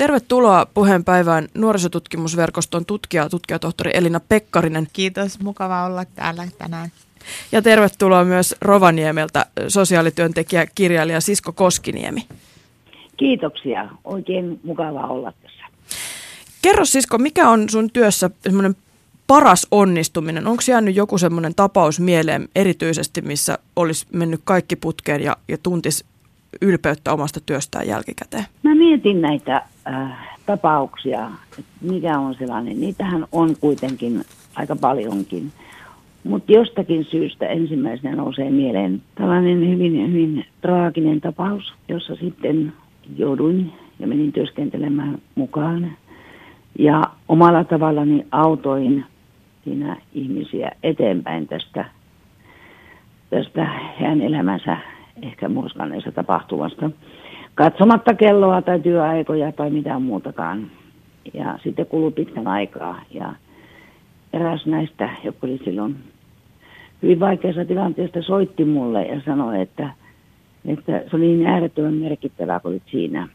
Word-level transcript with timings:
Tervetuloa 0.00 0.66
puheenpäivään 0.74 1.48
nuorisotutkimusverkoston 1.54 2.86
tutkija, 2.86 3.28
tutkijatohtori 3.28 3.90
Elina 3.94 4.20
Pekkarinen. 4.28 4.86
Kiitos, 4.92 5.40
mukava 5.40 5.86
olla 5.86 6.04
täällä 6.04 6.46
tänään. 6.58 6.88
Ja 7.52 7.62
tervetuloa 7.62 8.24
myös 8.24 8.54
Rovaniemeltä 8.60 9.46
sosiaalityöntekijä, 9.68 10.66
kirjailija 10.74 11.20
Sisko 11.20 11.52
Koskiniemi. 11.52 12.26
Kiitoksia, 13.16 13.88
oikein 14.04 14.60
mukava 14.62 15.06
olla 15.06 15.32
tässä. 15.42 15.64
Kerro 16.62 16.84
Sisko, 16.84 17.18
mikä 17.18 17.48
on 17.48 17.68
sun 17.68 17.90
työssä 17.90 18.30
semmoinen 18.40 18.76
paras 19.26 19.66
onnistuminen? 19.70 20.46
Onko 20.46 20.62
jäänyt 20.68 20.96
joku 20.96 21.18
semmoinen 21.18 21.54
tapaus 21.54 22.00
mieleen 22.00 22.48
erityisesti, 22.54 23.22
missä 23.22 23.58
olisi 23.76 24.06
mennyt 24.12 24.40
kaikki 24.44 24.76
putkeen 24.76 25.22
ja, 25.22 25.36
ja 25.48 25.58
tuntis 25.62 26.04
ylpeyttä 26.62 27.12
omasta 27.12 27.40
työstään 27.46 27.86
jälkikäteen? 27.86 28.44
Mä 28.62 28.74
mietin 28.74 29.20
näitä 29.20 29.62
äh, 29.90 30.38
tapauksia, 30.46 31.30
mikä 31.80 32.18
on 32.18 32.34
sellainen. 32.34 32.80
Niitähän 32.80 33.26
on 33.32 33.56
kuitenkin 33.60 34.22
aika 34.54 34.76
paljonkin. 34.76 35.52
Mutta 36.24 36.52
jostakin 36.52 37.04
syystä 37.04 37.46
ensimmäisenä 37.46 38.16
nousee 38.16 38.50
mieleen 38.50 39.02
tällainen 39.14 39.68
hyvin, 39.70 40.12
hyvin 40.12 40.46
traaginen 40.60 41.20
tapaus, 41.20 41.72
jossa 41.88 42.14
sitten 42.16 42.72
jouduin 43.16 43.72
ja 43.98 44.06
menin 44.06 44.32
työskentelemään 44.32 45.18
mukaan. 45.34 45.92
Ja 46.78 47.02
omalla 47.28 47.64
tavallani 47.64 48.26
autoin 48.30 49.04
siinä 49.64 49.96
ihmisiä 50.14 50.70
eteenpäin 50.82 51.48
tästä, 51.48 51.84
tästä 53.30 53.64
hän 54.00 54.20
elämänsä 54.20 54.76
ehkä 55.22 55.48
murskanneessa 55.48 56.12
tapahtumasta. 56.12 56.90
Katsomatta 57.60 58.14
kelloa 58.14 58.62
tai 58.62 58.80
työaikoja 58.80 59.52
tai 59.52 59.70
mitään 59.70 60.02
muutakaan. 60.02 60.70
Ja 61.34 61.58
sitten 61.62 61.86
kului 61.86 62.12
pitkän 62.12 62.46
aikaa 62.46 63.02
ja 63.10 63.32
eräs 64.32 64.66
näistä, 64.66 65.10
joka 65.24 65.38
oli 65.42 65.60
silloin 65.64 65.96
hyvin 67.02 67.20
vaikeassa 67.20 67.64
tilanteessa, 67.64 68.22
soitti 68.22 68.64
mulle 68.64 69.06
ja 69.06 69.20
sanoi, 69.26 69.60
että, 69.60 69.90
että 70.64 71.02
se 71.10 71.16
oli 71.16 71.26
niin 71.26 71.46
äärettömän 71.46 71.94
merkittävää, 71.94 72.60
kun 72.60 72.70
olit 72.70 72.82
siinä. 72.86 73.28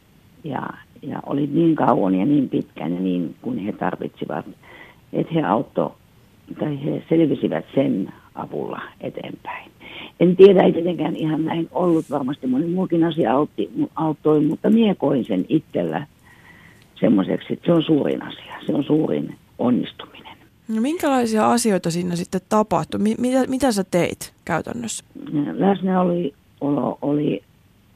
Ja, 0.44 0.68
ja 1.02 1.20
oli 1.26 1.46
niin 1.46 1.74
kauan 1.74 2.14
ja 2.14 2.26
niin 2.26 2.48
pitkään 2.48 2.94
ja 2.94 3.00
niin 3.00 3.34
kuin 3.42 3.58
he 3.58 3.72
tarvitsivat, 3.72 4.46
että 5.12 5.34
he 5.34 5.42
auttoi 5.42 5.90
tai 6.58 6.84
he 6.84 7.02
selvisivät 7.08 7.64
sen 7.74 8.12
avulla 8.34 8.82
eteenpäin. 9.00 9.70
En 10.20 10.36
tiedä, 10.36 10.62
ei 10.62 10.72
tietenkään 10.72 11.16
ihan 11.16 11.44
näin 11.44 11.68
ollut. 11.72 12.10
Varmasti 12.10 12.46
moni 12.46 12.66
muukin 12.66 13.04
asia 13.04 13.32
autti, 13.32 13.70
auttoi, 13.94 14.40
mutta 14.40 14.70
mie 14.70 14.94
koin 14.94 15.24
sen 15.24 15.44
itsellä 15.48 16.06
semmoiseksi, 17.00 17.52
että 17.52 17.66
se 17.66 17.72
on 17.72 17.82
suurin 17.82 18.22
asia. 18.22 18.54
Se 18.66 18.74
on 18.74 18.84
suurin 18.84 19.34
onnistuminen. 19.58 20.36
No 20.68 20.80
minkälaisia 20.80 21.50
asioita 21.50 21.90
siinä 21.90 22.16
sitten 22.16 22.40
tapahtui? 22.48 23.00
Mitä, 23.00 23.46
mitä 23.48 23.72
sä 23.72 23.84
teit 23.84 24.32
käytännössä? 24.44 25.04
Läsnä 25.52 26.00
oli, 26.00 26.34
olo 26.60 26.98
oli 27.02 27.42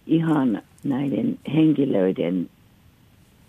ihan 0.06 0.62
näiden 0.84 1.38
henkilöiden 1.54 2.48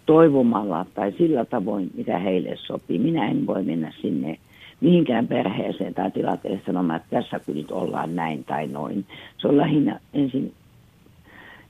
toivomalla 0.06 0.86
tai 0.94 1.14
sillä 1.18 1.46
tavoin, 1.46 1.92
mitä 1.94 2.20
heille 2.20 2.58
sopii. 2.68 3.00
Minä 3.00 3.32
en 3.32 3.48
voi 3.48 3.64
mennä 3.64 3.94
sinne 4.02 4.40
mihinkään 4.82 5.28
perheeseen 5.28 5.94
tai 5.94 6.12
tilanteeseen 6.12 6.66
sanomaan, 6.66 7.00
että 7.00 7.22
tässä 7.22 7.40
kun 7.46 7.56
nyt 7.56 7.72
ollaan 7.72 8.16
näin 8.16 8.44
tai 8.44 8.68
noin. 8.68 9.06
Se 9.38 9.48
on 9.48 9.58
lähinnä 9.58 10.00
ensin 10.14 10.54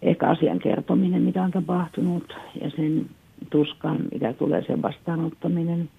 ehkä 0.02 0.28
asian 0.30 0.60
kertominen, 0.60 1.22
mitä 1.22 1.44
on 1.44 1.52
tapahtunut 1.52 2.36
ja 2.62 2.70
sen 2.70 3.06
tuskan, 3.50 3.98
mikä 4.12 4.34
tulee 4.34 4.64
sen 4.68 4.82
vastaanottaminen. 4.82 5.90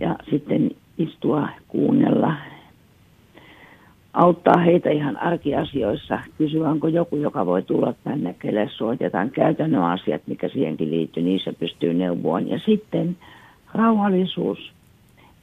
Ja 0.00 0.16
sitten 0.30 0.70
istua, 0.98 1.48
kuunnella, 1.68 2.34
auttaa 4.12 4.58
heitä 4.64 4.90
ihan 4.90 5.16
arkiasioissa, 5.16 6.18
kysyä 6.38 6.70
onko 6.70 6.88
joku, 6.88 7.16
joka 7.16 7.46
voi 7.46 7.62
tulla 7.62 7.94
tänne, 8.04 8.34
kelle 8.38 8.68
soitetaan 8.72 9.30
käytännön 9.30 9.82
asiat, 9.82 10.22
mikä 10.26 10.48
siihenkin 10.48 10.90
liittyy, 10.90 11.22
niissä 11.22 11.52
pystyy 11.52 11.94
neuvoon. 11.94 12.48
Ja 12.48 12.58
sitten 12.58 13.16
rauhallisuus, 13.74 14.72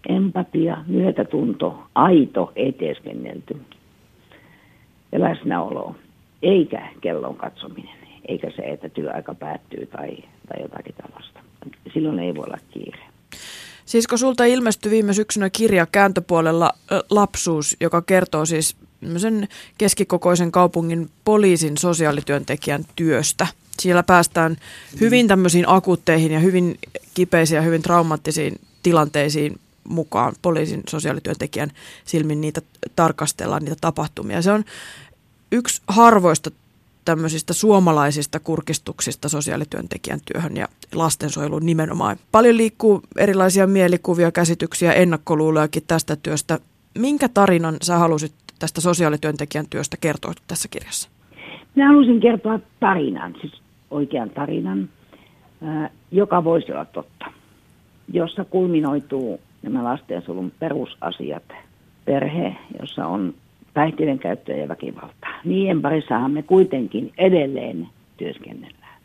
empatia, 0.10 0.78
myötätunto, 0.88 1.84
aito, 1.96 2.52
ei 2.56 2.72
teeskennelty 2.74 3.58
ja 5.12 5.20
läsnäolo, 5.20 5.96
eikä 6.42 6.90
kellon 7.02 7.36
katsominen, 7.36 7.98
eikä 8.28 8.52
se, 8.56 8.62
että 8.62 8.90
työaika 8.90 9.36
päättyy 9.36 9.86
tai, 9.86 10.18
tai 10.48 10.62
jotakin 10.62 10.96
tällaista. 10.96 11.40
Silloin 11.94 12.20
ei 12.20 12.36
voi 12.36 12.44
olla 12.44 12.58
kiire. 12.72 13.00
Siis 13.86 14.08
kun 14.08 14.18
sulta 14.18 14.46
ilmestyi 14.46 14.92
viime 14.92 15.14
syksynä 15.14 15.50
kirja 15.50 15.86
kääntöpuolella 15.86 16.72
Lapsuus, 17.10 17.78
joka 17.80 18.02
kertoo 18.02 18.46
siis 18.46 18.76
sen 19.18 19.48
keskikokoisen 19.78 20.52
kaupungin 20.52 21.10
poliisin 21.26 21.78
sosiaalityöntekijän 21.78 22.84
työstä. 22.96 23.48
Siellä 23.80 24.04
päästään 24.04 24.56
hyvin 25.02 25.28
tämmöisiin 25.28 25.66
akuutteihin 25.68 26.32
ja 26.32 26.40
hyvin 26.40 26.78
kipeisiin 27.14 27.56
ja 27.56 27.62
hyvin 27.62 27.82
traumaattisiin 27.82 28.56
tilanteisiin 28.84 29.60
mukaan 29.90 30.34
poliisin 30.42 30.84
sosiaalityöntekijän 30.90 31.70
silmin 32.06 32.42
niitä 32.42 32.62
tarkastellaan, 32.96 33.64
niitä 33.64 33.78
tapahtumia. 33.82 34.42
Se 34.42 34.52
on 34.52 34.64
yksi 35.52 35.82
harvoista 35.88 36.52
tämmöisistä 37.06 37.54
suomalaisista 37.54 38.40
kurkistuksista 38.40 39.30
sosiaalityöntekijän 39.30 40.20
työhön 40.34 40.58
ja 40.58 40.68
lastensuojeluun 40.96 41.66
nimenomaan. 41.66 42.18
Paljon 42.32 42.58
liikkuu 42.58 43.02
erilaisia 43.18 43.68
mielikuvia, 43.68 44.32
käsityksiä, 44.32 44.94
ennakkoluulojakin 44.94 45.84
tästä 45.88 46.16
työstä. 46.16 46.60
Minkä 46.98 47.30
tarinan 47.30 47.78
sä 47.82 47.98
halusit 47.98 48.34
tästä 48.60 48.82
sosiaalityöntekijän 48.82 49.66
työstä 49.70 49.98
kertoa 50.02 50.34
tässä 50.48 50.68
kirjassa? 50.72 51.10
Minä 51.76 51.88
halusin 51.88 52.20
kertoa 52.20 52.60
tarinan, 52.80 53.36
siis 53.42 53.54
oikean 53.92 54.30
tarinan, 54.30 54.90
joka 56.12 56.44
voisi 56.44 56.72
olla 56.72 56.86
totta, 56.86 57.26
jossa 58.14 58.46
kulminoituu 58.46 59.40
nämä 59.70 59.84
lastensuojelun 59.84 60.52
perusasiat. 60.60 61.44
Perhe, 62.06 62.56
jossa 62.80 63.08
on 63.08 63.34
päihteiden 63.74 64.20
käyttöä 64.20 64.56
ja 64.56 64.68
väkivaltaa. 64.68 65.40
Niiden 65.46 65.82
parissahan 65.82 66.32
me 66.32 66.44
kuitenkin 66.44 67.12
edelleen 67.18 67.88
työskennellään. 68.18 68.98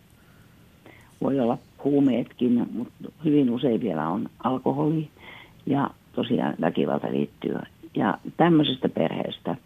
Voi 1.21 1.41
olla 1.41 1.59
huumeetkin, 1.85 2.67
mutta 2.73 2.95
hyvin 3.25 3.51
usein 3.51 3.81
vielä 3.81 4.09
on 4.09 4.29
alkoholi 4.45 5.09
ja 5.67 5.91
tosiaan 6.13 6.55
väkivalta 6.61 7.11
liittyy. 7.11 7.55
Ja 7.95 8.19
tämmöisestä 8.37 8.89
perheestä 8.89 9.57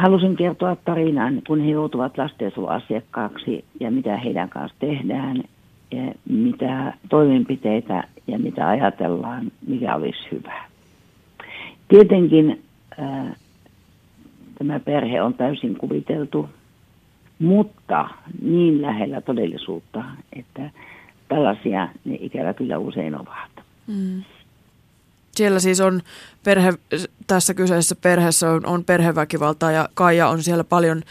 halusin 0.00 0.36
kertoa 0.36 0.76
tarinan, 0.76 1.42
kun 1.46 1.60
he 1.60 1.70
joutuvat 1.70 2.18
lastensuojeluasiakkaaksi 2.18 3.64
ja 3.80 3.90
mitä 3.90 4.16
heidän 4.16 4.48
kanssa 4.48 4.76
tehdään 4.78 5.42
ja 5.90 6.12
mitä 6.28 6.92
toimenpiteitä 7.08 8.04
ja 8.30 8.38
mitä 8.38 8.68
ajatellaan, 8.68 9.52
mikä 9.66 9.94
olisi 9.94 10.28
hyvä. 10.32 10.64
Tietenkin 11.88 12.62
ää, 12.98 13.34
tämä 14.58 14.80
perhe 14.80 15.22
on 15.22 15.34
täysin 15.34 15.76
kuviteltu, 15.76 16.48
mutta 17.38 18.08
niin 18.42 18.82
lähellä 18.82 19.20
todellisuutta, 19.20 20.04
että 20.32 20.70
tällaisia 21.28 21.88
ne 22.04 22.18
ikävä 22.20 22.54
kyllä 22.54 22.78
usein 22.78 23.14
ovat. 23.14 23.50
Mm. 23.86 24.22
Siellä 25.32 25.60
siis 25.60 25.80
on 25.80 26.00
perhe, 26.44 26.72
tässä 27.26 27.54
kyseisessä 27.54 27.96
perheessä 28.02 28.50
on, 28.50 28.66
on 28.66 28.84
perheväkivaltaa 28.84 29.70
ja 29.72 29.88
Kaija 29.94 30.28
on 30.28 30.42
siellä 30.42 30.64
paljon 30.64 31.02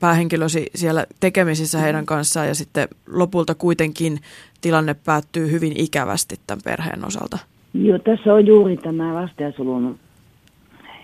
päähenkilösi 0.00 0.66
siellä 0.74 1.06
tekemisissä 1.20 1.78
heidän 1.78 2.06
kanssaan 2.06 2.48
ja 2.48 2.54
sitten 2.54 2.88
lopulta 3.12 3.54
kuitenkin 3.54 4.18
tilanne 4.60 4.94
päättyy 4.94 5.50
hyvin 5.50 5.72
ikävästi 5.76 6.36
tämän 6.46 6.62
perheen 6.64 7.06
osalta. 7.06 7.38
Joo, 7.74 7.98
tässä 7.98 8.34
on 8.34 8.46
juuri 8.46 8.76
tämä 8.76 9.14
lastensulun 9.14 9.98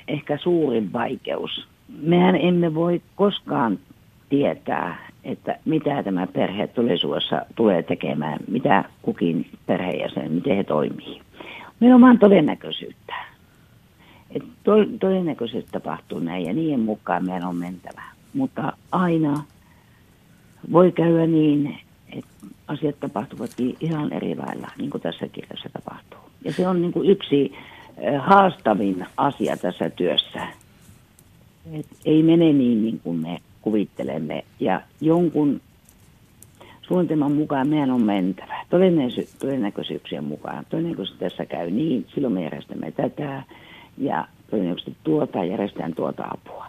ehkä 0.08 0.38
suurin 0.38 0.92
vaikeus. 0.92 1.68
Mehän 2.02 2.36
emme 2.36 2.74
voi 2.74 3.02
koskaan 3.16 3.78
tietää, 4.28 5.08
että 5.24 5.58
mitä 5.64 6.02
tämä 6.02 6.26
perhe 6.26 6.66
todellisuudessa 6.66 7.42
tulee 7.54 7.82
tekemään, 7.82 8.38
mitä 8.48 8.84
kukin 9.02 9.46
perheenjäsen, 9.66 10.32
miten 10.32 10.56
he 10.56 10.64
toimii. 10.64 11.20
Meillä 11.80 11.94
on 11.94 12.00
vain 12.00 12.18
todennäköisyyttä. 12.18 13.14
Et 14.30 14.42
to, 14.64 14.72
todennäköisesti 15.00 15.70
tapahtuu 15.72 16.18
näin 16.18 16.44
ja 16.44 16.52
niiden 16.52 16.80
mukaan 16.80 17.26
meidän 17.26 17.48
on 17.48 17.56
mentävä. 17.56 18.02
Mutta 18.34 18.72
aina 18.92 19.44
voi 20.72 20.92
käydä 20.92 21.26
niin, 21.26 21.78
että 22.12 22.30
asiat 22.68 23.00
tapahtuvat 23.00 23.50
ihan 23.80 24.12
eri 24.12 24.36
lailla, 24.36 24.68
niin 24.78 24.90
kuin 24.90 25.02
tässä 25.02 25.28
kirjassa 25.28 25.68
tapahtuu. 25.72 26.18
Ja 26.44 26.52
se 26.52 26.68
on 26.68 26.82
niin 26.82 26.92
kuin 26.92 27.10
yksi 27.10 27.52
haastavin 28.18 29.06
asia 29.16 29.56
tässä 29.56 29.90
työssä. 29.90 30.46
Et 31.72 31.86
ei 32.04 32.22
mene 32.22 32.52
niin, 32.52 32.82
niin 32.82 33.00
kuin 33.00 33.16
me 33.16 33.38
kuvittelemme. 33.62 34.44
Ja 34.60 34.80
jonkun 35.00 35.60
suunnitelman 36.82 37.32
mukaan 37.32 37.68
meidän 37.68 37.90
on 37.90 38.02
mentävä. 38.02 38.64
Todennäköisy- 38.70 39.38
todennäköisyyksien 39.38 40.24
mukaan. 40.24 40.66
Todennäköisesti 40.70 41.18
tässä 41.18 41.46
käy 41.46 41.70
niin, 41.70 42.06
silloin 42.14 42.34
me 42.34 42.42
järjestämme 42.42 42.90
tätä 42.90 43.42
ja 43.98 44.28
todennäköisesti 44.50 44.96
tuota 45.04 45.44
järjestetään 45.44 45.94
tuota 45.94 46.24
apua. 46.30 46.66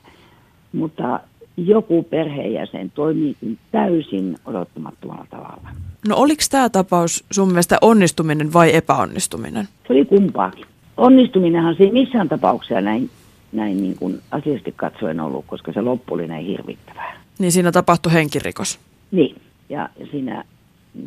Mutta 0.74 1.20
joku 1.58 2.04
perheenjäsen 2.04 2.92
toimiikin 2.92 3.58
täysin 3.72 4.36
odottamattomalla 4.46 5.26
tavalla. 5.30 5.70
No 6.08 6.16
oliko 6.16 6.42
tämä 6.52 6.70
tapaus 6.70 7.24
sun 7.32 7.48
mielestä 7.48 7.78
onnistuminen 7.82 8.54
vai 8.54 8.76
epäonnistuminen? 8.76 9.68
Se 9.88 9.94
oli 9.94 10.06
kumpaakin. 10.06 10.66
Onnistuminenhan 10.98 11.76
se 11.76 11.84
ei 11.84 11.92
missään 11.92 12.30
tapauksessa 12.30 12.82
näin, 12.82 13.10
näin 13.52 13.78
niin 13.82 13.96
kuin 13.96 14.20
asiallisesti 14.32 14.74
katsoen 14.76 15.20
ollut, 15.20 15.46
koska 15.48 15.74
se 15.74 15.82
loppu 15.82 16.14
oli 16.14 16.28
näin 16.28 16.46
hirvittävää. 16.46 17.22
Niin 17.40 17.52
siinä 17.52 17.72
tapahtui 17.72 18.14
henkirikos. 18.14 18.80
Niin, 19.12 19.36
ja 19.70 19.90
siinä 20.12 20.44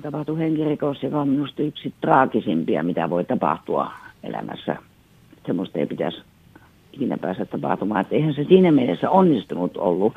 tapahtui 0.02 0.38
henkirikos, 0.38 1.02
joka 1.02 1.20
on 1.20 1.28
minusta 1.28 1.62
yksi 1.62 1.94
traagisimpia, 2.00 2.82
mitä 2.82 3.10
voi 3.10 3.24
tapahtua 3.24 3.92
elämässä. 4.22 4.76
Semmoista 5.46 5.78
ei 5.78 5.86
pitäisi 5.86 6.18
ikinä 6.96 7.18
päästä 7.18 7.44
tapahtumaan. 7.44 8.00
Että 8.00 8.14
eihän 8.14 8.34
se 8.34 8.44
siinä 8.44 8.72
mielessä 8.72 9.10
onnistunut 9.10 9.76
ollut. 9.76 10.12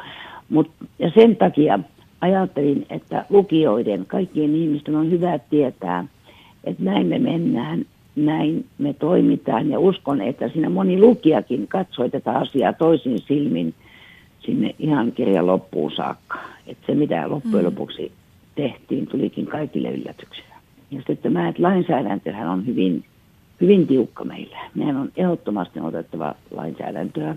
Mut, 0.50 0.72
ja 1.00 1.12
sen 1.16 1.36
takia 1.36 1.80
ajattelin, 2.22 2.86
että 2.90 3.26
lukijoiden, 3.30 4.06
kaikkien 4.06 4.56
ihmisten 4.56 4.96
on 4.96 5.12
hyvä 5.12 5.40
tietää, 5.40 6.06
että 6.64 6.84
näin 6.84 7.08
me 7.08 7.20
mennään, 7.20 7.86
näin 8.16 8.66
me 8.78 8.94
toimitaan. 8.94 9.70
Ja 9.70 9.80
uskon, 9.80 10.22
että 10.22 10.50
siinä 10.50 10.70
moni 10.70 11.00
lukijakin 11.00 11.68
katsoi 11.68 12.10
tätä 12.10 12.32
asiaa 12.32 12.74
toisin 12.74 13.20
silmin 13.20 13.74
sinne 14.40 14.76
ihan 14.80 15.12
kirjan 15.12 15.48
loppuun 15.48 15.92
saakka. 15.92 16.40
Että 16.68 16.86
se, 16.88 16.96
mitä 16.96 17.30
loppujen 17.30 17.66
lopuksi 17.66 18.12
tehtiin, 18.56 19.08
tulikin 19.08 19.46
kaikille 19.46 19.92
yllätyksenä. 19.92 20.56
Ja 20.92 20.98
sitten 20.98 21.18
tämä, 21.18 21.48
että 21.48 21.64
lainsäädäntöhän 21.64 22.48
on 22.48 22.66
hyvin 22.66 23.04
hyvin 23.62 23.88
tiukka 23.88 24.26
meillä. 24.26 24.58
Meidän 24.76 24.98
on 24.98 25.12
ehdottomasti 25.18 25.80
otettava 25.80 26.36
lainsäädäntöä. 26.52 27.36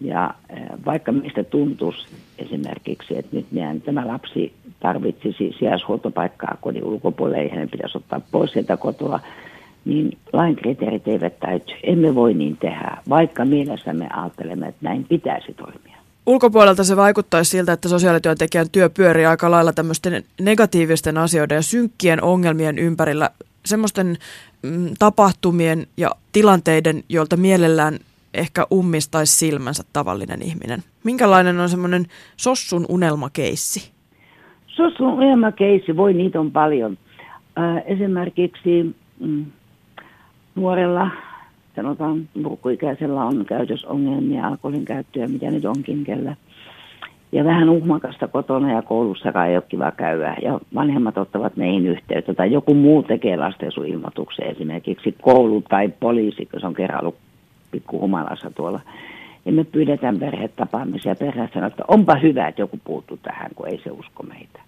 Ja 0.00 0.34
eh, 0.50 0.62
vaikka 0.86 1.12
meistä 1.12 1.44
tuntuisi 1.44 2.06
esimerkiksi, 2.38 3.18
että 3.18 3.36
nyt 3.36 3.46
meidän, 3.52 3.80
tämä 3.80 4.06
lapsi 4.06 4.52
tarvitsisi 4.80 5.54
sijaishuoltopaikkaa 5.58 6.56
kodin 6.60 6.84
ulkopuolelle, 6.84 7.42
ei 7.42 7.50
hänen 7.50 7.70
pitäisi 7.70 7.98
ottaa 7.98 8.20
pois 8.32 8.52
sieltä 8.52 8.76
kotoa, 8.76 9.20
niin 9.84 10.18
lain 10.32 10.56
kriteerit 10.56 11.08
eivät 11.08 11.40
täyty. 11.40 11.72
Emme 11.82 12.14
voi 12.14 12.34
niin 12.34 12.56
tehdä, 12.56 12.96
vaikka 13.08 13.44
mielessämme 13.44 14.08
ajattelemme, 14.12 14.68
että 14.68 14.80
näin 14.82 15.04
pitäisi 15.04 15.54
toimia. 15.54 16.02
Ulkopuolelta 16.26 16.84
se 16.84 16.96
vaikuttaisi 16.96 17.50
siltä, 17.50 17.72
että 17.72 17.88
sosiaalityöntekijän 17.88 18.70
työ 18.72 18.90
pyörii 18.90 19.26
aika 19.26 19.50
lailla 19.50 19.72
tämmöisten 19.72 20.24
negatiivisten 20.40 21.18
asioiden 21.18 21.56
ja 21.56 21.62
synkkien 21.62 22.22
ongelmien 22.22 22.78
ympärillä 22.78 23.30
semmoisten 23.64 24.16
mm, 24.62 24.94
tapahtumien 24.98 25.86
ja 25.96 26.10
tilanteiden, 26.32 27.02
joilta 27.08 27.36
mielellään 27.36 27.98
ehkä 28.34 28.66
ummistaisi 28.72 29.38
silmänsä 29.38 29.82
tavallinen 29.92 30.42
ihminen. 30.42 30.82
Minkälainen 31.04 31.60
on 31.60 31.68
semmoinen 31.68 32.06
sossun 32.36 32.86
unelmakeissi? 32.88 33.92
Sossun 34.66 35.12
unelmakeissi, 35.12 35.96
voi 35.96 36.14
niitä 36.14 36.40
on 36.40 36.52
paljon. 36.52 36.98
Äh, 37.58 37.82
esimerkiksi 37.86 38.96
mm, 39.20 39.44
nuorella, 40.54 41.10
sanotaan 41.76 42.28
murkuikäisellä 42.34 43.24
on 43.24 43.44
käytösongelmia, 43.44 44.46
alkoholin 44.46 44.84
käyttöä, 44.84 45.28
mitä 45.28 45.50
nyt 45.50 45.64
onkin 45.64 46.04
kellä– 46.04 46.36
ja 47.32 47.44
vähän 47.44 47.68
uhmakasta 47.68 48.28
kotona 48.28 48.72
ja 48.72 48.82
koulussakaan 48.82 49.48
ei 49.48 49.56
ole 49.56 49.64
kiva 49.68 49.90
käydä. 49.90 50.36
Ja 50.42 50.60
vanhemmat 50.74 51.18
ottavat 51.18 51.56
meihin 51.56 51.86
yhteyttä 51.86 52.34
tai 52.34 52.52
joku 52.52 52.74
muu 52.74 53.02
tekee 53.02 53.36
lastensuilmoituksen, 53.36 54.50
esimerkiksi 54.50 55.16
koulu 55.22 55.62
tai 55.68 55.88
poliisi, 56.00 56.46
kun 56.46 56.60
se 56.60 56.66
on 56.66 56.74
kerran 56.74 57.00
ollut 57.00 57.16
pikkuhumalassa 57.70 58.50
tuolla. 58.50 58.80
Ja 59.44 59.52
me 59.52 59.64
pyydetään 59.64 60.18
perhetapaamisia 60.18 61.12
ja 61.12 61.16
perhe 61.16 61.48
sanoo, 61.54 61.66
että 61.66 61.84
onpa 61.88 62.14
hyvä, 62.14 62.48
että 62.48 62.62
joku 62.62 62.78
puuttuu 62.84 63.16
tähän, 63.22 63.50
kun 63.54 63.68
ei 63.68 63.80
se 63.84 63.90
usko 63.90 64.22
meitä. 64.22 64.60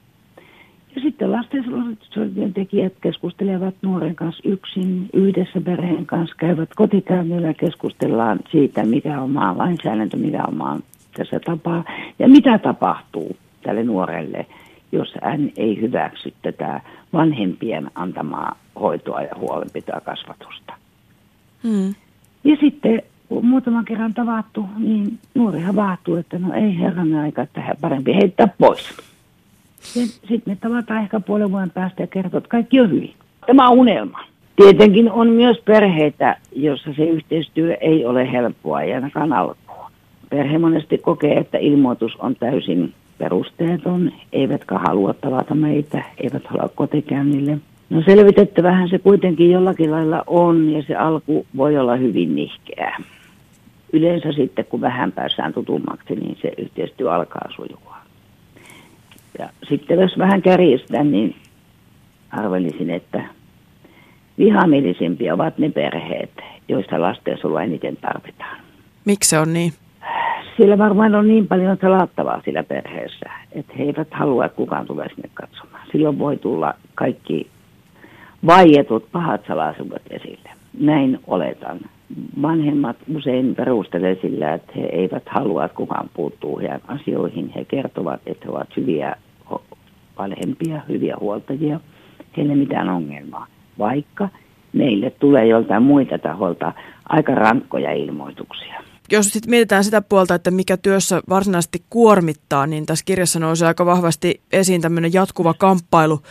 Ja 0.96 1.02
sitten 1.02 2.52
tekijät 2.54 2.92
keskustelevat 3.00 3.74
nuoren 3.82 4.14
kanssa 4.14 4.42
yksin, 4.48 5.08
yhdessä 5.12 5.60
perheen 5.60 6.06
kanssa, 6.06 6.36
käyvät 6.38 6.68
kotikäynnillä 6.74 7.54
keskustellaan 7.54 8.38
siitä, 8.50 8.84
mikä 8.84 9.20
on 9.20 9.30
maan 9.30 9.58
lainsäädäntö, 9.58 10.16
mikä 10.16 10.44
on 10.48 10.56
maan 10.56 10.82
tässä 11.16 11.40
tapaa. 11.44 11.84
Ja 12.18 12.28
mitä 12.28 12.58
tapahtuu 12.58 13.36
tälle 13.62 13.84
nuorelle, 13.84 14.46
jos 14.92 15.14
hän 15.22 15.50
ei 15.56 15.80
hyväksy 15.80 16.32
tätä 16.42 16.80
vanhempien 17.12 17.90
antamaa 17.94 18.56
hoitoa 18.80 19.22
ja 19.22 19.34
huolenpitoa 19.38 20.00
kasvatusta. 20.00 20.74
Hmm. 21.62 21.94
Ja 22.44 22.56
sitten 22.60 23.02
kun 23.28 23.46
muutaman 23.46 23.84
kerran 23.84 24.14
tavattu, 24.14 24.66
niin 24.78 25.18
nuori 25.34 25.60
havahtuu, 25.60 26.16
että 26.16 26.38
no 26.38 26.54
ei 26.54 26.78
herran 26.78 27.14
aika, 27.14 27.42
että 27.42 27.60
hän 27.60 27.76
parempi 27.80 28.14
heittää 28.14 28.48
pois. 28.58 28.96
Sitten 29.82 30.42
me 30.46 30.56
tavataan 30.60 31.02
ehkä 31.02 31.20
puolen 31.20 31.52
vuoden 31.52 31.70
päästä 31.70 32.02
ja 32.02 32.06
kertoo, 32.06 32.38
että 32.38 32.50
kaikki 32.50 32.80
on 32.80 32.90
hyvin. 32.90 33.14
Tämä 33.46 33.68
on 33.68 33.78
unelma. 33.78 34.20
Tietenkin 34.56 35.12
on 35.12 35.28
myös 35.28 35.58
perheitä, 35.64 36.36
joissa 36.56 36.90
se 36.96 37.04
yhteistyö 37.04 37.74
ei 37.74 38.06
ole 38.06 38.32
helppoa 38.32 38.82
ja 38.84 38.94
ainakaan 38.94 39.32
alku 39.32 39.63
perhe 40.34 40.58
monesti 40.58 40.98
kokee, 40.98 41.38
että 41.38 41.58
ilmoitus 41.58 42.16
on 42.16 42.36
täysin 42.36 42.94
perusteeton, 43.18 44.12
eivätkä 44.32 44.78
halua 44.78 45.14
tavata 45.14 45.54
meitä, 45.54 46.04
eivät 46.18 46.46
halua 46.46 46.68
kotikäynnille. 46.74 47.58
No 47.90 48.02
selvitettävähän 48.02 48.88
se 48.88 48.98
kuitenkin 48.98 49.50
jollakin 49.50 49.90
lailla 49.90 50.24
on 50.26 50.70
ja 50.70 50.82
se 50.82 50.94
alku 50.94 51.46
voi 51.56 51.78
olla 51.78 51.96
hyvin 51.96 52.34
nihkeää. 52.34 53.02
Yleensä 53.92 54.32
sitten 54.32 54.64
kun 54.64 54.80
vähän 54.80 55.12
päässään 55.12 55.52
tutummaksi, 55.52 56.14
niin 56.14 56.38
se 56.42 56.52
yhteistyö 56.58 57.14
alkaa 57.14 57.48
sujua. 57.56 57.96
Ja 59.38 59.48
sitten 59.68 60.00
jos 60.00 60.18
vähän 60.18 60.42
kärjistän, 60.42 61.10
niin 61.10 61.36
arvelisin, 62.30 62.90
että 62.90 63.24
vihamielisimpiä 64.38 65.34
ovat 65.34 65.58
ne 65.58 65.70
perheet, 65.70 66.30
joista 66.68 67.00
lastensuojelua 67.00 67.62
eniten 67.62 67.96
tarvitaan. 67.96 68.56
Miksi 69.04 69.30
se 69.30 69.38
on 69.38 69.52
niin? 69.52 69.72
Sillä 70.56 70.78
varmaan 70.78 71.14
on 71.14 71.28
niin 71.28 71.48
paljon 71.48 71.78
salattavaa 71.80 72.42
sillä 72.44 72.62
perheessä, 72.62 73.30
että 73.52 73.72
he 73.78 73.84
eivät 73.84 74.08
halua, 74.10 74.44
että 74.44 74.56
kukaan 74.56 74.86
tulee 74.86 75.08
sinne 75.08 75.30
katsomaan. 75.34 75.86
Silloin 75.92 76.18
voi 76.18 76.36
tulla 76.36 76.74
kaikki 76.94 77.50
vaietut 78.46 79.12
pahat 79.12 79.40
salaisuudet 79.48 80.02
esille. 80.10 80.50
Näin 80.80 81.18
oletan. 81.26 81.80
Vanhemmat 82.42 82.96
usein 83.14 83.54
perustelee 83.54 84.18
sillä, 84.22 84.54
että 84.54 84.72
he 84.76 84.84
eivät 84.84 85.22
halua, 85.26 85.64
että 85.64 85.76
kukaan 85.76 86.10
puuttuu 86.14 86.58
heidän 86.58 86.80
asioihin. 86.88 87.52
He 87.56 87.64
kertovat, 87.64 88.20
että 88.26 88.44
he 88.44 88.50
ovat 88.50 88.76
hyviä 88.76 89.16
vanhempia, 90.18 90.80
hyviä 90.88 91.16
huoltajia. 91.20 91.80
Heillä 92.36 92.52
ei 92.52 92.58
mitään 92.58 92.88
ongelmaa. 92.88 93.46
Vaikka 93.78 94.28
meille 94.72 95.10
tulee 95.10 95.46
joltain 95.46 95.82
muita 95.82 96.18
taholta 96.18 96.72
aika 97.08 97.34
rankkoja 97.34 97.92
ilmoituksia 97.92 98.93
jos 99.14 99.26
sitten 99.26 99.50
mietitään 99.50 99.84
sitä 99.84 100.02
puolta, 100.02 100.34
että 100.34 100.50
mikä 100.50 100.76
työssä 100.76 101.22
varsinaisesti 101.28 101.84
kuormittaa, 101.90 102.66
niin 102.66 102.86
tässä 102.86 103.04
kirjassa 103.04 103.38
nousee 103.38 103.68
aika 103.68 103.86
vahvasti 103.86 104.40
esiin 104.52 104.80
tämmöinen 104.80 105.12
jatkuva 105.12 105.54
kamppailu 105.54 106.22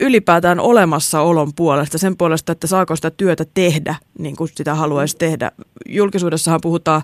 ylipäätään 0.00 0.60
olemassaolon 0.60 1.52
puolesta, 1.56 1.98
sen 1.98 2.16
puolesta, 2.16 2.52
että 2.52 2.66
saako 2.66 2.96
sitä 2.96 3.10
työtä 3.10 3.44
tehdä 3.54 3.94
niin 4.18 4.36
kuin 4.36 4.50
sitä 4.54 4.74
haluaisi 4.74 5.16
tehdä. 5.16 5.52
Julkisuudessahan 5.88 6.60
puhutaan 6.62 7.02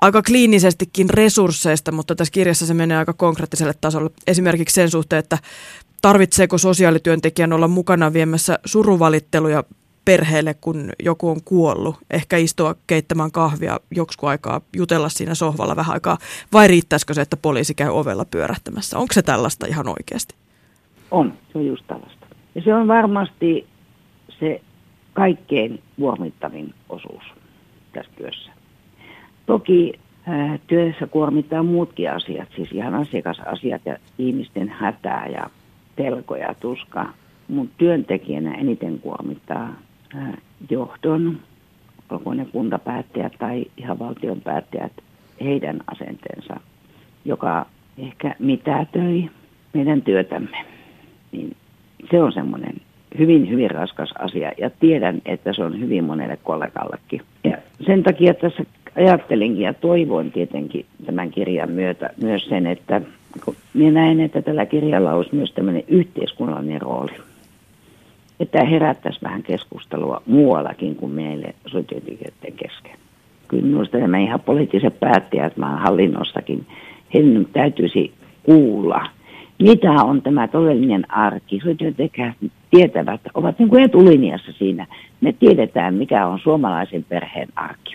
aika 0.00 0.22
kliinisestikin 0.22 1.10
resursseista, 1.10 1.92
mutta 1.92 2.14
tässä 2.14 2.32
kirjassa 2.32 2.66
se 2.66 2.74
menee 2.74 2.96
aika 2.96 3.12
konkreettiselle 3.12 3.74
tasolle. 3.80 4.10
Esimerkiksi 4.26 4.74
sen 4.74 4.90
suhteen, 4.90 5.18
että 5.18 5.38
tarvitseeko 6.02 6.58
sosiaalityöntekijän 6.58 7.52
olla 7.52 7.68
mukana 7.68 8.12
viemässä 8.12 8.58
suruvalitteluja 8.64 9.64
perheelle, 10.06 10.54
kun 10.54 10.92
joku 11.02 11.28
on 11.28 11.40
kuollut. 11.44 11.96
Ehkä 12.10 12.36
istua 12.36 12.74
keittämään 12.86 13.32
kahvia 13.32 13.80
joksikin 13.90 14.28
aikaa, 14.28 14.60
jutella 14.76 15.08
siinä 15.08 15.34
sohvalla 15.34 15.76
vähän 15.76 15.94
aikaa. 15.94 16.18
Vai 16.52 16.68
riittäisikö 16.68 17.14
se, 17.14 17.20
että 17.20 17.36
poliisi 17.36 17.74
käy 17.74 17.88
ovella 17.88 18.24
pyörähtämässä? 18.24 18.98
Onko 18.98 19.12
se 19.12 19.22
tällaista 19.22 19.66
ihan 19.66 19.88
oikeasti? 19.88 20.34
On, 21.10 21.32
se 21.52 21.58
on 21.58 21.66
just 21.66 21.86
tällaista. 21.86 22.26
Ja 22.54 22.62
se 22.62 22.74
on 22.74 22.88
varmasti 22.88 23.66
se 24.40 24.60
kaikkein 25.12 25.82
kuormittavin 25.96 26.74
osuus 26.88 27.22
tässä 27.92 28.12
työssä. 28.16 28.50
Toki 29.46 29.92
äh, 30.28 30.60
työssä 30.66 31.06
kuormittaa 31.06 31.62
muutkin 31.62 32.12
asiat, 32.12 32.48
siis 32.56 32.72
ihan 32.72 32.94
asiakasasiat 32.94 33.82
ja 33.86 33.96
ihmisten 34.18 34.68
hätää 34.68 35.26
ja 35.26 35.50
pelkoja 35.96 36.46
ja 36.48 36.54
tuska. 36.54 37.06
Mutta 37.48 37.74
työntekijänä 37.78 38.54
eniten 38.54 38.98
kuormittaa 38.98 39.72
johdon, 40.70 41.38
olko 42.10 42.34
ne 42.34 42.46
kuntapäättäjät 42.52 43.32
tai 43.38 43.64
ihan 43.76 43.98
valtion 43.98 44.40
päättäjät, 44.40 44.92
heidän 45.40 45.80
asenteensa, 45.86 46.60
joka 47.24 47.66
ehkä 47.98 48.34
mitätöi 48.38 49.30
meidän 49.74 50.02
työtämme. 50.02 50.64
niin 51.32 51.56
se 52.10 52.22
on 52.22 52.32
semmoinen 52.32 52.74
hyvin, 53.18 53.50
hyvin 53.50 53.70
raskas 53.70 54.12
asia 54.18 54.52
ja 54.58 54.70
tiedän, 54.70 55.22
että 55.26 55.52
se 55.52 55.64
on 55.64 55.80
hyvin 55.80 56.04
monelle 56.04 56.38
kollegallekin. 56.42 57.22
Ja 57.44 57.58
sen 57.86 58.02
takia 58.02 58.34
tässä 58.34 58.64
ajattelinkin 58.96 59.62
ja 59.62 59.74
toivoin 59.74 60.32
tietenkin 60.32 60.86
tämän 61.06 61.30
kirjan 61.30 61.70
myötä 61.70 62.10
myös 62.22 62.44
sen, 62.44 62.66
että 62.66 63.00
minä 63.74 63.90
näen, 64.00 64.20
että 64.20 64.42
tällä 64.42 64.66
kirjalla 64.66 65.12
olisi 65.12 65.34
myös 65.34 65.52
tämmöinen 65.52 65.84
yhteiskunnallinen 65.88 66.82
rooli. 66.82 67.12
Että 68.40 68.64
herättäisi 68.64 69.22
vähän 69.22 69.42
keskustelua 69.42 70.22
muuallakin 70.26 70.96
kuin 70.96 71.12
meille 71.12 71.54
sosiaalityöntekijöiden 71.66 72.52
kesken. 72.52 72.98
Kyllä 73.48 73.62
minusta 73.62 73.98
nämä 73.98 74.18
ihan 74.18 74.40
poliittiset 74.40 75.00
päättäjät 75.00 75.56
maan 75.56 75.78
hallinnossakin, 75.78 76.66
heidän 77.14 77.46
täytyisi 77.52 78.12
kuulla, 78.42 79.06
mitä 79.62 79.92
on 79.92 80.22
tämä 80.22 80.48
todellinen 80.48 81.12
arki. 81.12 81.56
Sosiaalityöntekijät 81.56 82.34
tietävät, 82.70 83.20
ovat 83.34 83.58
niin 83.58 83.68
kuin 83.68 83.84
etulinjassa 83.84 84.52
siinä. 84.52 84.86
Me 85.20 85.32
tiedetään, 85.32 85.94
mikä 85.94 86.26
on 86.26 86.38
suomalaisen 86.38 87.04
perheen 87.08 87.48
arki. 87.56 87.94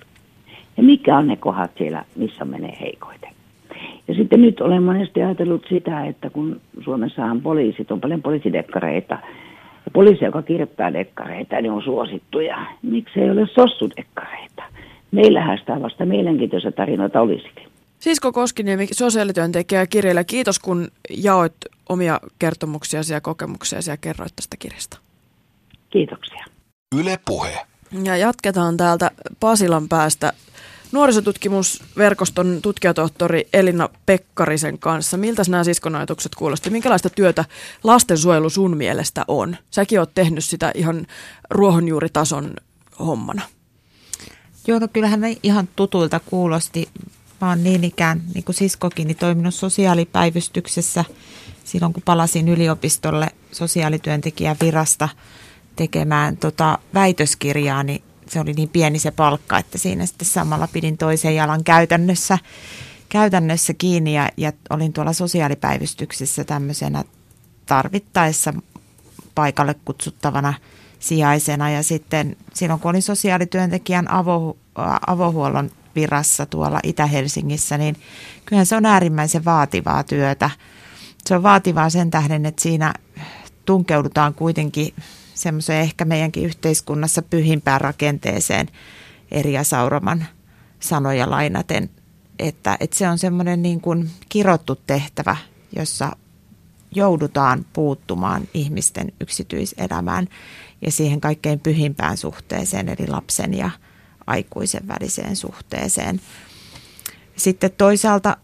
Ja 0.78 0.84
mikä 0.84 1.18
on 1.18 1.28
ne 1.28 1.36
kohdat 1.36 1.72
siellä, 1.78 2.06
missä 2.16 2.46
menee 2.46 2.78
heikoiten. 2.82 3.30
Ja 4.08 4.14
sitten 4.14 4.42
nyt 4.42 4.62
olen 4.62 4.84
monesti 4.84 5.24
ajatellut 5.24 5.66
sitä, 5.70 6.06
että 6.06 6.30
kun 6.30 6.62
Suomessa 6.84 7.26
on 7.26 7.42
poliisit, 7.42 7.92
on 7.92 8.02
paljon 8.02 8.22
poliisidekkareita, 8.22 9.18
ja 9.86 9.92
poliisi, 9.94 10.26
joka 10.26 10.42
kirjoittaa 10.42 10.94
dekkareita, 10.94 11.62
niin 11.62 11.72
on 11.72 11.84
suosittuja. 11.84 12.66
Miksi 12.82 13.20
ei 13.20 13.30
ole 13.30 13.48
sossudekkareita? 13.48 14.64
Meillähän 15.12 15.58
sitä 15.58 15.82
vasta 15.82 16.06
mielenkiintoisia 16.06 16.72
tarinoita 16.72 17.22
olisikin. 17.22 17.68
Sisko 18.00 18.32
Koskiniemi, 18.32 18.88
sosiaalityöntekijä 18.92 19.88
kirjailija, 19.88 20.24
kiitos 20.24 20.60
kun 20.60 20.88
jaoit 21.10 21.54
omia 21.90 22.20
kertomuksiasi 22.40 23.14
ja 23.14 23.22
kokemuksiasi 23.22 23.92
ja 23.92 23.98
kerroit 23.98 24.36
tästä 24.36 24.58
kirjasta. 24.58 24.98
Kiitoksia. 25.90 26.46
Yle 27.00 27.20
Puhe. 27.26 27.58
Ja 28.04 28.18
jatketaan 28.18 28.78
täältä 28.78 29.12
Pasilan 29.40 29.90
päästä 29.90 30.34
nuorisotutkimusverkoston 30.92 32.60
tutkijatohtori 32.62 33.48
Elina 33.54 33.90
Pekkarisen 34.06 34.80
kanssa. 34.80 35.18
Miltä 35.18 35.44
nämä 35.50 35.64
siskon 35.64 35.96
ajatukset 35.96 36.36
kuulosti? 36.36 36.70
Minkälaista 36.70 37.10
työtä 37.10 37.46
lastensuojelu 37.84 38.50
sun 38.50 38.78
mielestä 38.78 39.26
on? 39.28 39.58
Säkin 39.72 40.00
oot 40.00 40.14
tehnyt 40.14 40.46
sitä 40.46 40.72
ihan 40.76 41.08
ruohonjuuritason 41.50 42.54
hommana. 43.00 43.42
Joo, 44.68 44.80
no 44.80 44.88
kyllähän 44.94 45.22
ne 45.22 45.38
ihan 45.44 45.70
tutuilta 45.76 46.20
kuulosti. 46.20 46.90
Mä 47.42 47.50
oon 47.50 47.64
niin 47.64 47.84
ikään, 47.84 48.22
niin 48.34 48.44
kuin 48.44 48.56
siskokin, 48.56 49.08
niin 49.08 49.18
toiminut 49.18 49.56
sosiaalipäivystyksessä 49.56 51.06
silloin, 51.64 51.94
kun 51.94 52.04
palasin 52.06 52.48
yliopistolle 52.48 53.28
sosiaalityöntekijän 53.52 54.56
virasta 54.62 55.10
tekemään 55.76 56.38
tota 56.38 56.78
väitöskirjaa, 56.94 57.84
niin 57.84 58.04
se 58.32 58.40
oli 58.40 58.54
niin 58.54 58.70
pieni 58.70 59.00
se 59.00 59.12
palkka, 59.12 59.58
että 59.58 59.78
siinä 59.78 60.06
sitten 60.06 60.28
samalla 60.28 60.68
pidin 60.68 60.98
toisen 60.98 61.36
jalan 61.36 61.64
käytännössä, 61.64 62.38
käytännössä 63.10 63.74
kiinni 63.74 64.16
ja, 64.16 64.30
ja 64.38 64.54
olin 64.70 64.94
tuolla 64.94 65.14
sosiaalipäivystyksessä 65.14 66.44
tämmöisenä 66.44 67.04
tarvittaessa 67.66 68.54
paikalle 69.36 69.76
kutsuttavana 69.86 70.54
sijaisena 71.00 71.70
ja 71.70 71.84
sitten 71.84 72.38
silloin 72.54 72.80
kun 72.80 72.90
olin 72.90 73.02
sosiaalityöntekijän 73.02 74.12
avo, 74.12 74.58
avohuollon 75.08 75.72
virassa 75.96 76.46
tuolla 76.46 76.80
Itä-Helsingissä, 76.84 77.78
niin 77.78 77.96
kyllähän 78.46 78.66
se 78.66 78.76
on 78.76 78.86
äärimmäisen 78.86 79.46
vaativaa 79.46 80.04
työtä. 80.04 80.50
Se 81.26 81.36
on 81.36 81.44
vaativaa 81.44 81.90
sen 81.90 82.12
tähden, 82.12 82.46
että 82.46 82.62
siinä 82.62 82.94
tunkeudutaan 83.66 84.34
kuitenkin 84.34 84.94
semmoiseen 85.42 85.82
ehkä 85.82 86.06
meidänkin 86.06 86.46
yhteiskunnassa 86.46 87.22
pyhimpään 87.22 87.82
rakenteeseen 87.82 88.68
Eria 89.32 89.64
Sauroman 89.64 90.26
sanoja 90.80 91.30
lainaten, 91.30 91.90
että, 92.40 92.78
että 92.80 92.98
se 92.98 93.10
on 93.10 93.18
semmoinen 93.18 93.62
niin 93.62 93.82
kuin 93.82 94.10
kirottu 94.30 94.76
tehtävä, 94.76 95.38
jossa 95.76 96.16
joudutaan 96.92 97.66
puuttumaan 97.74 98.48
ihmisten 98.54 99.12
yksityiselämään 99.22 100.28
ja 100.82 100.92
siihen 100.92 101.22
kaikkein 101.22 101.60
pyhimpään 101.60 102.18
suhteeseen, 102.18 102.90
eli 102.90 103.08
lapsen 103.08 103.54
ja 103.54 103.70
aikuisen 104.28 104.88
väliseen 104.88 105.36
suhteeseen. 105.36 106.22
Sitten 107.36 107.72
toisaalta 107.78 108.38